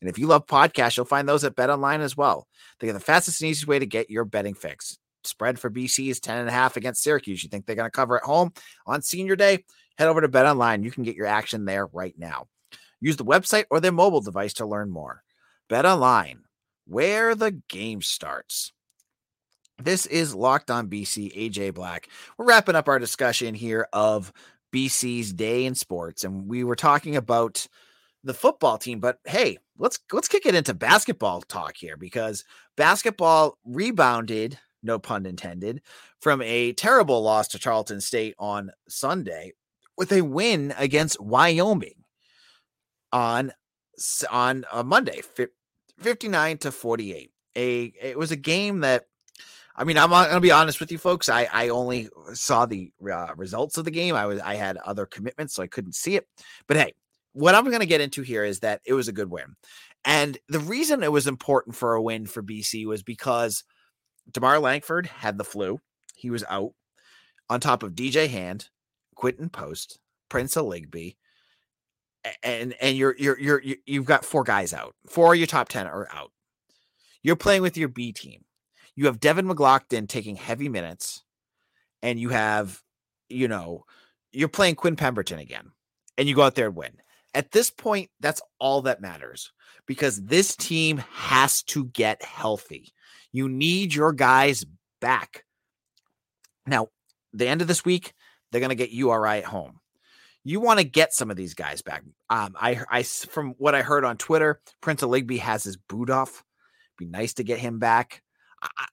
And 0.00 0.08
if 0.08 0.18
you 0.18 0.26
love 0.26 0.46
podcasts, 0.46 0.96
you'll 0.96 1.04
find 1.04 1.28
those 1.28 1.44
at 1.44 1.54
betonline 1.54 2.00
as 2.00 2.16
well. 2.16 2.46
They 2.80 2.88
are 2.88 2.94
the 2.94 3.00
fastest 3.00 3.42
and 3.42 3.50
easiest 3.50 3.68
way 3.68 3.78
to 3.78 3.86
get 3.86 4.08
your 4.08 4.24
betting 4.24 4.54
fix. 4.54 4.98
Spread 5.26 5.58
for 5.58 5.70
BC 5.70 6.10
is 6.10 6.20
10.5 6.20 6.76
against 6.76 7.02
Syracuse. 7.02 7.42
You 7.42 7.48
think 7.48 7.66
they're 7.66 7.76
going 7.76 7.90
to 7.90 7.96
cover 7.96 8.16
at 8.16 8.24
home 8.24 8.52
on 8.86 9.02
senior 9.02 9.36
day? 9.36 9.64
Head 9.98 10.08
over 10.08 10.20
to 10.20 10.28
betonline. 10.28 10.84
You 10.84 10.90
can 10.90 11.04
get 11.04 11.16
your 11.16 11.26
action 11.26 11.64
there 11.64 11.86
right 11.86 12.14
now. 12.18 12.48
Use 13.00 13.16
the 13.16 13.24
website 13.24 13.64
or 13.70 13.80
their 13.80 13.92
mobile 13.92 14.20
device 14.20 14.54
to 14.54 14.66
learn 14.66 14.90
more. 14.90 15.22
Bet 15.68 15.86
online, 15.86 16.40
where 16.86 17.34
the 17.34 17.60
game 17.68 18.02
starts. 18.02 18.72
This 19.82 20.06
is 20.06 20.34
Locked 20.34 20.70
on 20.70 20.88
BC, 20.88 21.36
AJ 21.36 21.74
Black. 21.74 22.08
We're 22.38 22.46
wrapping 22.46 22.76
up 22.76 22.88
our 22.88 22.98
discussion 22.98 23.54
here 23.54 23.88
of 23.92 24.32
BC's 24.72 25.32
day 25.32 25.66
in 25.66 25.74
sports, 25.74 26.24
and 26.24 26.48
we 26.48 26.64
were 26.64 26.76
talking 26.76 27.16
about 27.16 27.66
the 28.22 28.34
football 28.34 28.78
team. 28.78 29.00
But 29.00 29.18
hey, 29.24 29.58
let's 29.78 29.98
let's 30.12 30.28
kick 30.28 30.46
it 30.46 30.54
into 30.54 30.74
basketball 30.74 31.42
talk 31.42 31.76
here 31.76 31.96
because 31.96 32.44
basketball 32.76 33.58
rebounded, 33.64 34.58
no 34.84 34.98
pun 34.98 35.26
intended, 35.26 35.82
from 36.20 36.42
a 36.42 36.72
terrible 36.72 37.22
loss 37.22 37.48
to 37.48 37.58
Tarleton 37.58 38.00
State 38.00 38.34
on 38.38 38.70
Sunday 38.88 39.52
with 39.96 40.12
a 40.12 40.22
win 40.22 40.74
against 40.76 41.20
Wyoming 41.20 42.04
on 43.12 43.52
on 44.30 44.64
a 44.72 44.82
Monday, 44.82 45.20
59 46.00 46.58
to 46.58 46.72
48. 46.72 47.30
A 47.56 47.92
it 48.00 48.18
was 48.18 48.32
a 48.32 48.36
game 48.36 48.80
that 48.80 49.06
I 49.76 49.84
mean, 49.84 49.98
I'm 49.98 50.10
to 50.10 50.40
be 50.40 50.52
honest 50.52 50.80
with 50.80 50.92
you 50.92 50.98
folks. 50.98 51.28
I 51.28 51.48
I 51.52 51.68
only 51.68 52.08
saw 52.32 52.66
the 52.66 52.92
uh, 53.10 53.34
results 53.36 53.76
of 53.76 53.84
the 53.84 53.90
game. 53.90 54.14
I 54.14 54.26
was 54.26 54.40
I 54.40 54.54
had 54.54 54.76
other 54.78 55.06
commitments, 55.06 55.54
so 55.54 55.62
I 55.62 55.68
couldn't 55.68 55.94
see 55.94 56.16
it. 56.16 56.26
But 56.66 56.76
hey, 56.76 56.94
what 57.32 57.54
I'm 57.54 57.64
to 57.70 57.86
get 57.86 58.00
into 58.00 58.22
here 58.22 58.44
is 58.44 58.60
that 58.60 58.80
it 58.84 58.94
was 58.94 59.08
a 59.08 59.12
good 59.12 59.30
win, 59.30 59.56
and 60.04 60.38
the 60.48 60.60
reason 60.60 61.02
it 61.02 61.12
was 61.12 61.26
important 61.26 61.74
for 61.74 61.94
a 61.94 62.02
win 62.02 62.26
for 62.26 62.42
BC 62.42 62.86
was 62.86 63.02
because 63.02 63.64
Demar 64.30 64.58
Langford 64.58 65.06
had 65.06 65.38
the 65.38 65.44
flu. 65.44 65.80
He 66.14 66.30
was 66.30 66.44
out 66.48 66.72
on 67.50 67.60
top 67.60 67.82
of 67.82 67.92
DJ 67.92 68.28
Hand, 68.28 68.68
Quinten 69.16 69.50
Post, 69.50 69.98
Prince 70.28 70.54
Aligbe, 70.54 71.16
and 72.42 72.74
and 72.80 72.96
you're 72.96 73.14
you're 73.18 73.38
you're 73.38 73.62
you've 73.86 74.06
got 74.06 74.24
four 74.24 74.44
guys 74.44 74.72
out. 74.72 74.94
Four 75.06 75.34
of 75.34 75.38
your 75.38 75.46
top 75.46 75.68
ten 75.68 75.86
are 75.86 76.08
out. 76.12 76.32
You're 77.22 77.36
playing 77.36 77.62
with 77.62 77.76
your 77.76 77.88
B 77.88 78.12
team. 78.12 78.44
You 78.94 79.06
have 79.06 79.20
Devin 79.20 79.46
McGlockton 79.46 80.08
taking 80.08 80.36
heavy 80.36 80.68
minutes, 80.68 81.24
and 82.02 82.18
you 82.18 82.28
have, 82.30 82.82
you 83.28 83.48
know, 83.48 83.84
you're 84.32 84.48
playing 84.48 84.76
Quinn 84.76 84.96
Pemberton 84.96 85.38
again, 85.38 85.72
and 86.16 86.28
you 86.28 86.34
go 86.34 86.42
out 86.42 86.54
there 86.54 86.68
and 86.68 86.76
win. 86.76 86.92
At 87.34 87.50
this 87.50 87.70
point, 87.70 88.10
that's 88.20 88.40
all 88.60 88.82
that 88.82 89.00
matters 89.00 89.52
because 89.86 90.22
this 90.22 90.54
team 90.54 90.98
has 91.10 91.62
to 91.64 91.86
get 91.86 92.22
healthy. 92.22 92.92
You 93.34 93.50
need 93.50 93.94
your 93.94 94.14
guys 94.14 94.64
back. 95.02 95.44
Now, 96.66 96.88
the 97.34 97.46
end 97.46 97.60
of 97.60 97.68
this 97.68 97.84
week, 97.84 98.14
they're 98.50 98.60
going 98.62 98.70
to 98.70 98.74
get 98.74 98.90
URI 98.90 99.40
at 99.40 99.44
home 99.44 99.80
you 100.44 100.60
want 100.60 100.78
to 100.78 100.84
get 100.84 101.14
some 101.14 101.30
of 101.30 101.36
these 101.36 101.54
guys 101.54 101.82
back. 101.82 102.04
Um, 102.28 102.54
I, 102.60 102.80
I, 102.90 103.02
from 103.02 103.54
what 103.56 103.74
I 103.74 103.82
heard 103.82 104.04
on 104.04 104.18
Twitter, 104.18 104.60
Prince 104.82 105.02
Aligbe 105.02 105.38
has 105.40 105.64
his 105.64 105.76
boot 105.76 106.10
off. 106.10 106.44
Be 106.98 107.06
nice 107.06 107.34
to 107.34 107.44
get 107.44 107.58
him 107.58 107.78
back. 107.78 108.22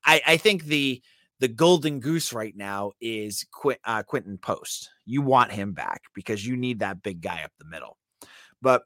I, 0.06 0.22
I, 0.26 0.38
think 0.38 0.66
the 0.66 1.02
the 1.40 1.48
golden 1.48 2.02
goose 2.02 2.34
right 2.34 2.54
now 2.54 2.92
is 3.00 3.46
Qu- 3.54 3.76
uh, 3.86 4.04
Quinten 4.04 4.42
Post. 4.42 4.90
You 5.06 5.22
want 5.22 5.52
him 5.52 5.72
back 5.72 6.02
because 6.14 6.46
you 6.46 6.58
need 6.58 6.80
that 6.80 7.02
big 7.02 7.22
guy 7.22 7.44
up 7.44 7.52
the 7.58 7.66
middle. 7.66 7.98
But 8.62 8.84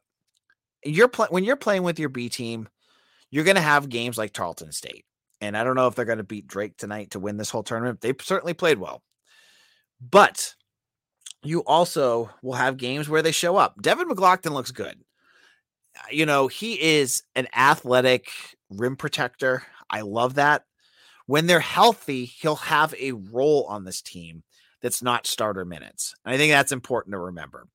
you're 0.84 1.08
playing 1.08 1.32
when 1.32 1.44
you're 1.44 1.56
playing 1.56 1.82
with 1.82 1.98
your 1.98 2.10
B 2.10 2.30
team, 2.30 2.70
you're 3.32 3.46
going 3.46 3.56
to 3.56 3.62
have 3.62 3.90
games 3.90 4.18
like 4.18 4.32
Tarleton 4.32 4.72
State. 4.72 5.06
And 5.42 5.58
I 5.58 5.64
don't 5.64 5.76
know 5.76 5.88
if 5.88 5.96
they're 5.96 6.06
going 6.06 6.18
to 6.18 6.24
beat 6.24 6.48
Drake 6.48 6.78
tonight 6.78 7.12
to 7.12 7.20
win 7.20 7.38
this 7.38 7.50
whole 7.50 7.64
tournament. 7.64 8.02
They 8.02 8.14
certainly 8.22 8.54
played 8.54 8.80
well. 8.80 9.04
But 10.02 10.56
you 11.44 11.60
also 11.62 12.30
will 12.42 12.54
have 12.54 12.78
games 12.78 13.08
where 13.08 13.22
they 13.22 13.32
show 13.32 13.56
up. 13.56 13.82
Devin 13.82 14.10
McGlockton 14.10 14.52
looks 14.52 14.72
good. 14.72 15.00
You 16.12 16.26
know, 16.26 16.48
he 16.48 16.82
is 16.82 17.24
an 17.36 17.48
athletic 17.56 18.30
rim 18.70 18.96
protector. 18.96 19.64
I 19.90 20.02
love 20.02 20.36
that. 20.36 20.64
When 21.28 21.48
they're 21.48 21.60
healthy, 21.60 22.26
he'll 22.26 22.56
have 22.56 22.94
a 23.00 23.14
role 23.14 23.66
on 23.70 23.84
this 23.84 24.02
team 24.02 24.44
that's 24.82 25.02
not 25.02 25.26
starter 25.26 25.66
minutes. 25.66 26.14
And 26.26 26.34
I 26.34 26.38
think 26.38 26.52
that's 26.52 26.72
important 26.72 27.14
to 27.14 27.20
remember. 27.20 27.68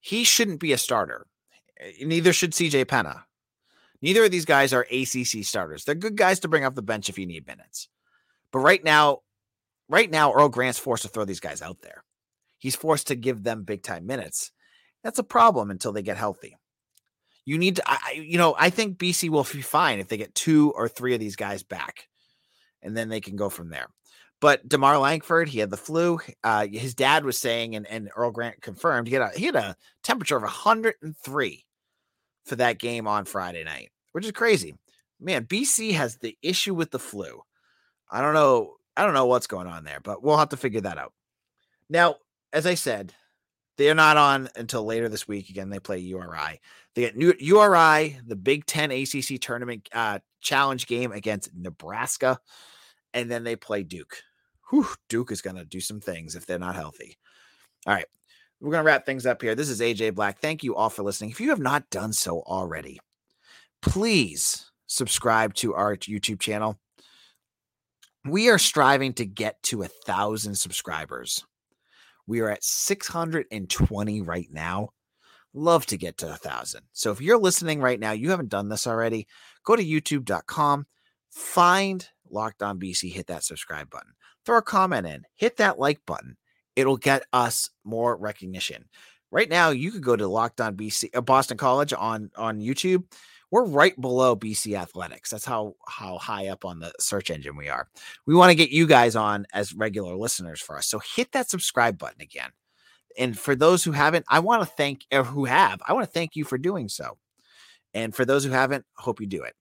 He 0.00 0.24
shouldn't 0.24 0.60
be 0.60 0.72
a 0.72 0.78
starter. 0.78 1.26
Eh, 1.78 2.04
neither 2.04 2.32
should 2.32 2.52
CJ 2.52 2.88
Penna. 2.88 3.24
Neither 4.02 4.24
of 4.24 4.30
these 4.30 4.44
guys 4.44 4.72
are 4.72 4.86
ACC 4.90 5.44
starters. 5.44 5.84
They're 5.84 5.94
good 5.94 6.16
guys 6.16 6.40
to 6.40 6.48
bring 6.48 6.64
off 6.64 6.74
the 6.74 6.82
bench 6.82 7.08
if 7.08 7.18
you 7.18 7.26
need 7.26 7.46
minutes. 7.46 7.88
But 8.52 8.60
right 8.60 8.82
now, 8.82 9.20
right 9.88 10.10
now, 10.10 10.32
Earl 10.32 10.48
Grant's 10.48 10.78
forced 10.78 11.02
to 11.02 11.08
throw 11.08 11.24
these 11.24 11.40
guys 11.40 11.62
out 11.62 11.82
there. 11.82 12.02
He's 12.58 12.76
forced 12.76 13.08
to 13.08 13.14
give 13.14 13.42
them 13.42 13.64
big 13.64 13.82
time 13.82 14.06
minutes. 14.06 14.52
That's 15.04 15.18
a 15.18 15.24
problem 15.24 15.70
until 15.70 15.92
they 15.92 16.02
get 16.02 16.16
healthy. 16.16 16.56
You 17.44 17.58
need 17.58 17.76
to, 17.76 17.82
I, 17.86 18.12
you 18.12 18.38
know, 18.38 18.54
I 18.58 18.70
think 18.70 18.98
BC 18.98 19.30
will 19.30 19.46
be 19.50 19.62
fine 19.62 19.98
if 19.98 20.08
they 20.08 20.18
get 20.18 20.34
two 20.34 20.72
or 20.72 20.88
three 20.88 21.14
of 21.14 21.20
these 21.20 21.36
guys 21.36 21.62
back, 21.62 22.08
and 22.82 22.96
then 22.96 23.08
they 23.08 23.20
can 23.20 23.36
go 23.36 23.48
from 23.48 23.70
there. 23.70 23.88
But 24.40 24.66
Demarr 24.68 25.00
Langford, 25.00 25.48
he 25.48 25.58
had 25.58 25.70
the 25.70 25.76
flu. 25.76 26.20
Uh, 26.42 26.66
his 26.66 26.94
dad 26.94 27.24
was 27.24 27.36
saying, 27.36 27.76
and, 27.76 27.86
and 27.86 28.10
Earl 28.14 28.30
Grant 28.30 28.62
confirmed, 28.62 29.08
he 29.08 29.14
had 29.14 29.22
a 29.22 29.38
he 29.38 29.46
had 29.46 29.56
a 29.56 29.76
temperature 30.02 30.36
of 30.36 30.42
103 30.42 31.64
for 32.50 32.56
that 32.56 32.78
game 32.78 33.08
on 33.08 33.24
Friday 33.24 33.64
night, 33.64 33.90
which 34.12 34.26
is 34.26 34.32
crazy. 34.32 34.74
Man, 35.18 35.46
BC 35.46 35.92
has 35.94 36.16
the 36.16 36.36
issue 36.42 36.74
with 36.74 36.90
the 36.90 36.98
flu. 36.98 37.40
I 38.10 38.20
don't 38.20 38.34
know. 38.34 38.74
I 38.96 39.04
don't 39.04 39.14
know 39.14 39.26
what's 39.26 39.46
going 39.46 39.66
on 39.66 39.84
there, 39.84 40.00
but 40.02 40.22
we'll 40.22 40.36
have 40.36 40.50
to 40.50 40.56
figure 40.56 40.82
that 40.82 40.98
out. 40.98 41.12
Now, 41.88 42.16
as 42.52 42.66
I 42.66 42.74
said, 42.74 43.14
they're 43.78 43.94
not 43.94 44.18
on 44.18 44.48
until 44.56 44.84
later 44.84 45.08
this 45.08 45.26
week. 45.26 45.48
Again, 45.48 45.70
they 45.70 45.78
play 45.78 45.98
URI. 45.98 46.60
They 46.94 47.02
get 47.02 47.16
new 47.16 47.32
URI, 47.38 48.18
the 48.26 48.36
Big 48.36 48.66
Ten 48.66 48.90
ACC 48.90 49.40
tournament 49.40 49.88
uh, 49.92 50.18
challenge 50.42 50.86
game 50.86 51.12
against 51.12 51.54
Nebraska, 51.54 52.38
and 53.14 53.30
then 53.30 53.44
they 53.44 53.56
play 53.56 53.82
Duke 53.82 54.22
whew, 54.70 54.86
Duke 55.08 55.32
is 55.32 55.42
going 55.42 55.56
to 55.56 55.64
do 55.64 55.80
some 55.80 56.00
things 56.00 56.34
if 56.34 56.46
they're 56.46 56.58
not 56.58 56.76
healthy. 56.76 57.18
All 57.86 57.94
right. 57.94 58.06
We're 58.60 58.72
going 58.72 58.80
to 58.80 58.86
wrap 58.86 59.06
things 59.06 59.26
up 59.26 59.40
here. 59.40 59.54
This 59.54 59.70
is 59.70 59.80
AJ 59.80 60.14
Black. 60.14 60.38
Thank 60.38 60.62
you 60.62 60.76
all 60.76 60.90
for 60.90 61.02
listening. 61.02 61.30
If 61.30 61.40
you 61.40 61.50
have 61.50 61.60
not 61.60 61.88
done 61.90 62.12
so 62.12 62.40
already, 62.42 63.00
please 63.80 64.70
subscribe 64.86 65.54
to 65.54 65.74
our 65.74 65.96
YouTube 65.96 66.40
channel. 66.40 66.78
We 68.26 68.50
are 68.50 68.58
striving 68.58 69.14
to 69.14 69.24
get 69.24 69.62
to 69.64 69.82
a 69.82 69.88
thousand 69.88 70.56
subscribers. 70.56 71.44
We 72.26 72.40
are 72.40 72.50
at 72.50 72.62
620 72.62 74.20
right 74.22 74.48
now. 74.52 74.90
Love 75.54 75.86
to 75.86 75.96
get 75.96 76.18
to 76.18 76.30
a 76.30 76.36
thousand. 76.36 76.82
So 76.92 77.10
if 77.10 77.20
you're 77.20 77.38
listening 77.38 77.80
right 77.80 77.98
now, 77.98 78.12
you 78.12 78.30
haven't 78.30 78.50
done 78.50 78.68
this 78.68 78.86
already, 78.86 79.26
go 79.64 79.74
to 79.74 79.84
youtube.com, 79.84 80.86
find 81.30 82.06
Locked 82.32 82.62
On 82.62 82.78
BC, 82.78 83.10
hit 83.10 83.26
that 83.26 83.42
subscribe 83.42 83.90
button 83.90 84.12
throw 84.44 84.58
a 84.58 84.62
comment 84.62 85.06
in, 85.06 85.24
hit 85.36 85.56
that 85.58 85.78
like 85.78 86.00
button. 86.06 86.36
It'll 86.80 86.96
get 86.96 87.22
us 87.32 87.70
more 87.84 88.16
recognition. 88.16 88.84
Right 89.30 89.48
now, 89.48 89.70
you 89.70 89.92
could 89.92 90.02
go 90.02 90.16
to 90.16 90.26
Locked 90.26 90.60
On 90.60 90.76
BC 90.76 91.10
uh, 91.14 91.20
Boston 91.20 91.56
College 91.56 91.92
on 91.92 92.30
on 92.36 92.60
YouTube. 92.60 93.04
We're 93.50 93.64
right 93.64 94.00
below 94.00 94.36
BC 94.36 94.78
Athletics. 94.78 95.30
That's 95.30 95.44
how 95.44 95.74
how 95.86 96.18
high 96.18 96.48
up 96.48 96.64
on 96.64 96.80
the 96.80 96.92
search 96.98 97.30
engine 97.30 97.56
we 97.56 97.68
are. 97.68 97.88
We 98.26 98.34
want 98.34 98.50
to 98.50 98.56
get 98.56 98.70
you 98.70 98.86
guys 98.86 99.16
on 99.16 99.46
as 99.52 99.74
regular 99.74 100.16
listeners 100.16 100.60
for 100.60 100.76
us. 100.78 100.86
So 100.86 101.00
hit 101.16 101.32
that 101.32 101.50
subscribe 101.50 101.98
button 101.98 102.20
again. 102.20 102.50
And 103.18 103.38
for 103.38 103.54
those 103.54 103.84
who 103.84 103.92
haven't, 103.92 104.24
I 104.28 104.38
want 104.40 104.62
to 104.62 104.66
thank 104.66 105.04
or 105.12 105.24
who 105.24 105.44
have, 105.44 105.80
I 105.86 105.92
want 105.92 106.06
to 106.06 106.12
thank 106.12 106.36
you 106.36 106.44
for 106.44 106.58
doing 106.58 106.88
so. 106.88 107.18
And 107.92 108.14
for 108.14 108.24
those 108.24 108.44
who 108.44 108.50
haven't, 108.50 108.84
hope 108.96 109.20
you 109.20 109.26
do 109.26 109.42
it. 109.42 109.54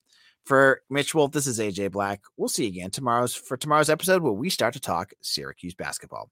For 0.45 0.81
Mitch 0.89 1.13
Wolfe, 1.13 1.31
this 1.31 1.47
is 1.47 1.59
AJ 1.59 1.91
Black. 1.91 2.21
We'll 2.37 2.49
see 2.49 2.63
you 2.63 2.69
again 2.69 2.91
tomorrow's 2.91 3.35
for 3.35 3.57
tomorrow's 3.57 3.89
episode 3.89 4.21
where 4.21 4.33
we 4.33 4.49
start 4.49 4.73
to 4.73 4.79
talk 4.79 5.11
Syracuse 5.21 5.75
basketball. 5.75 6.31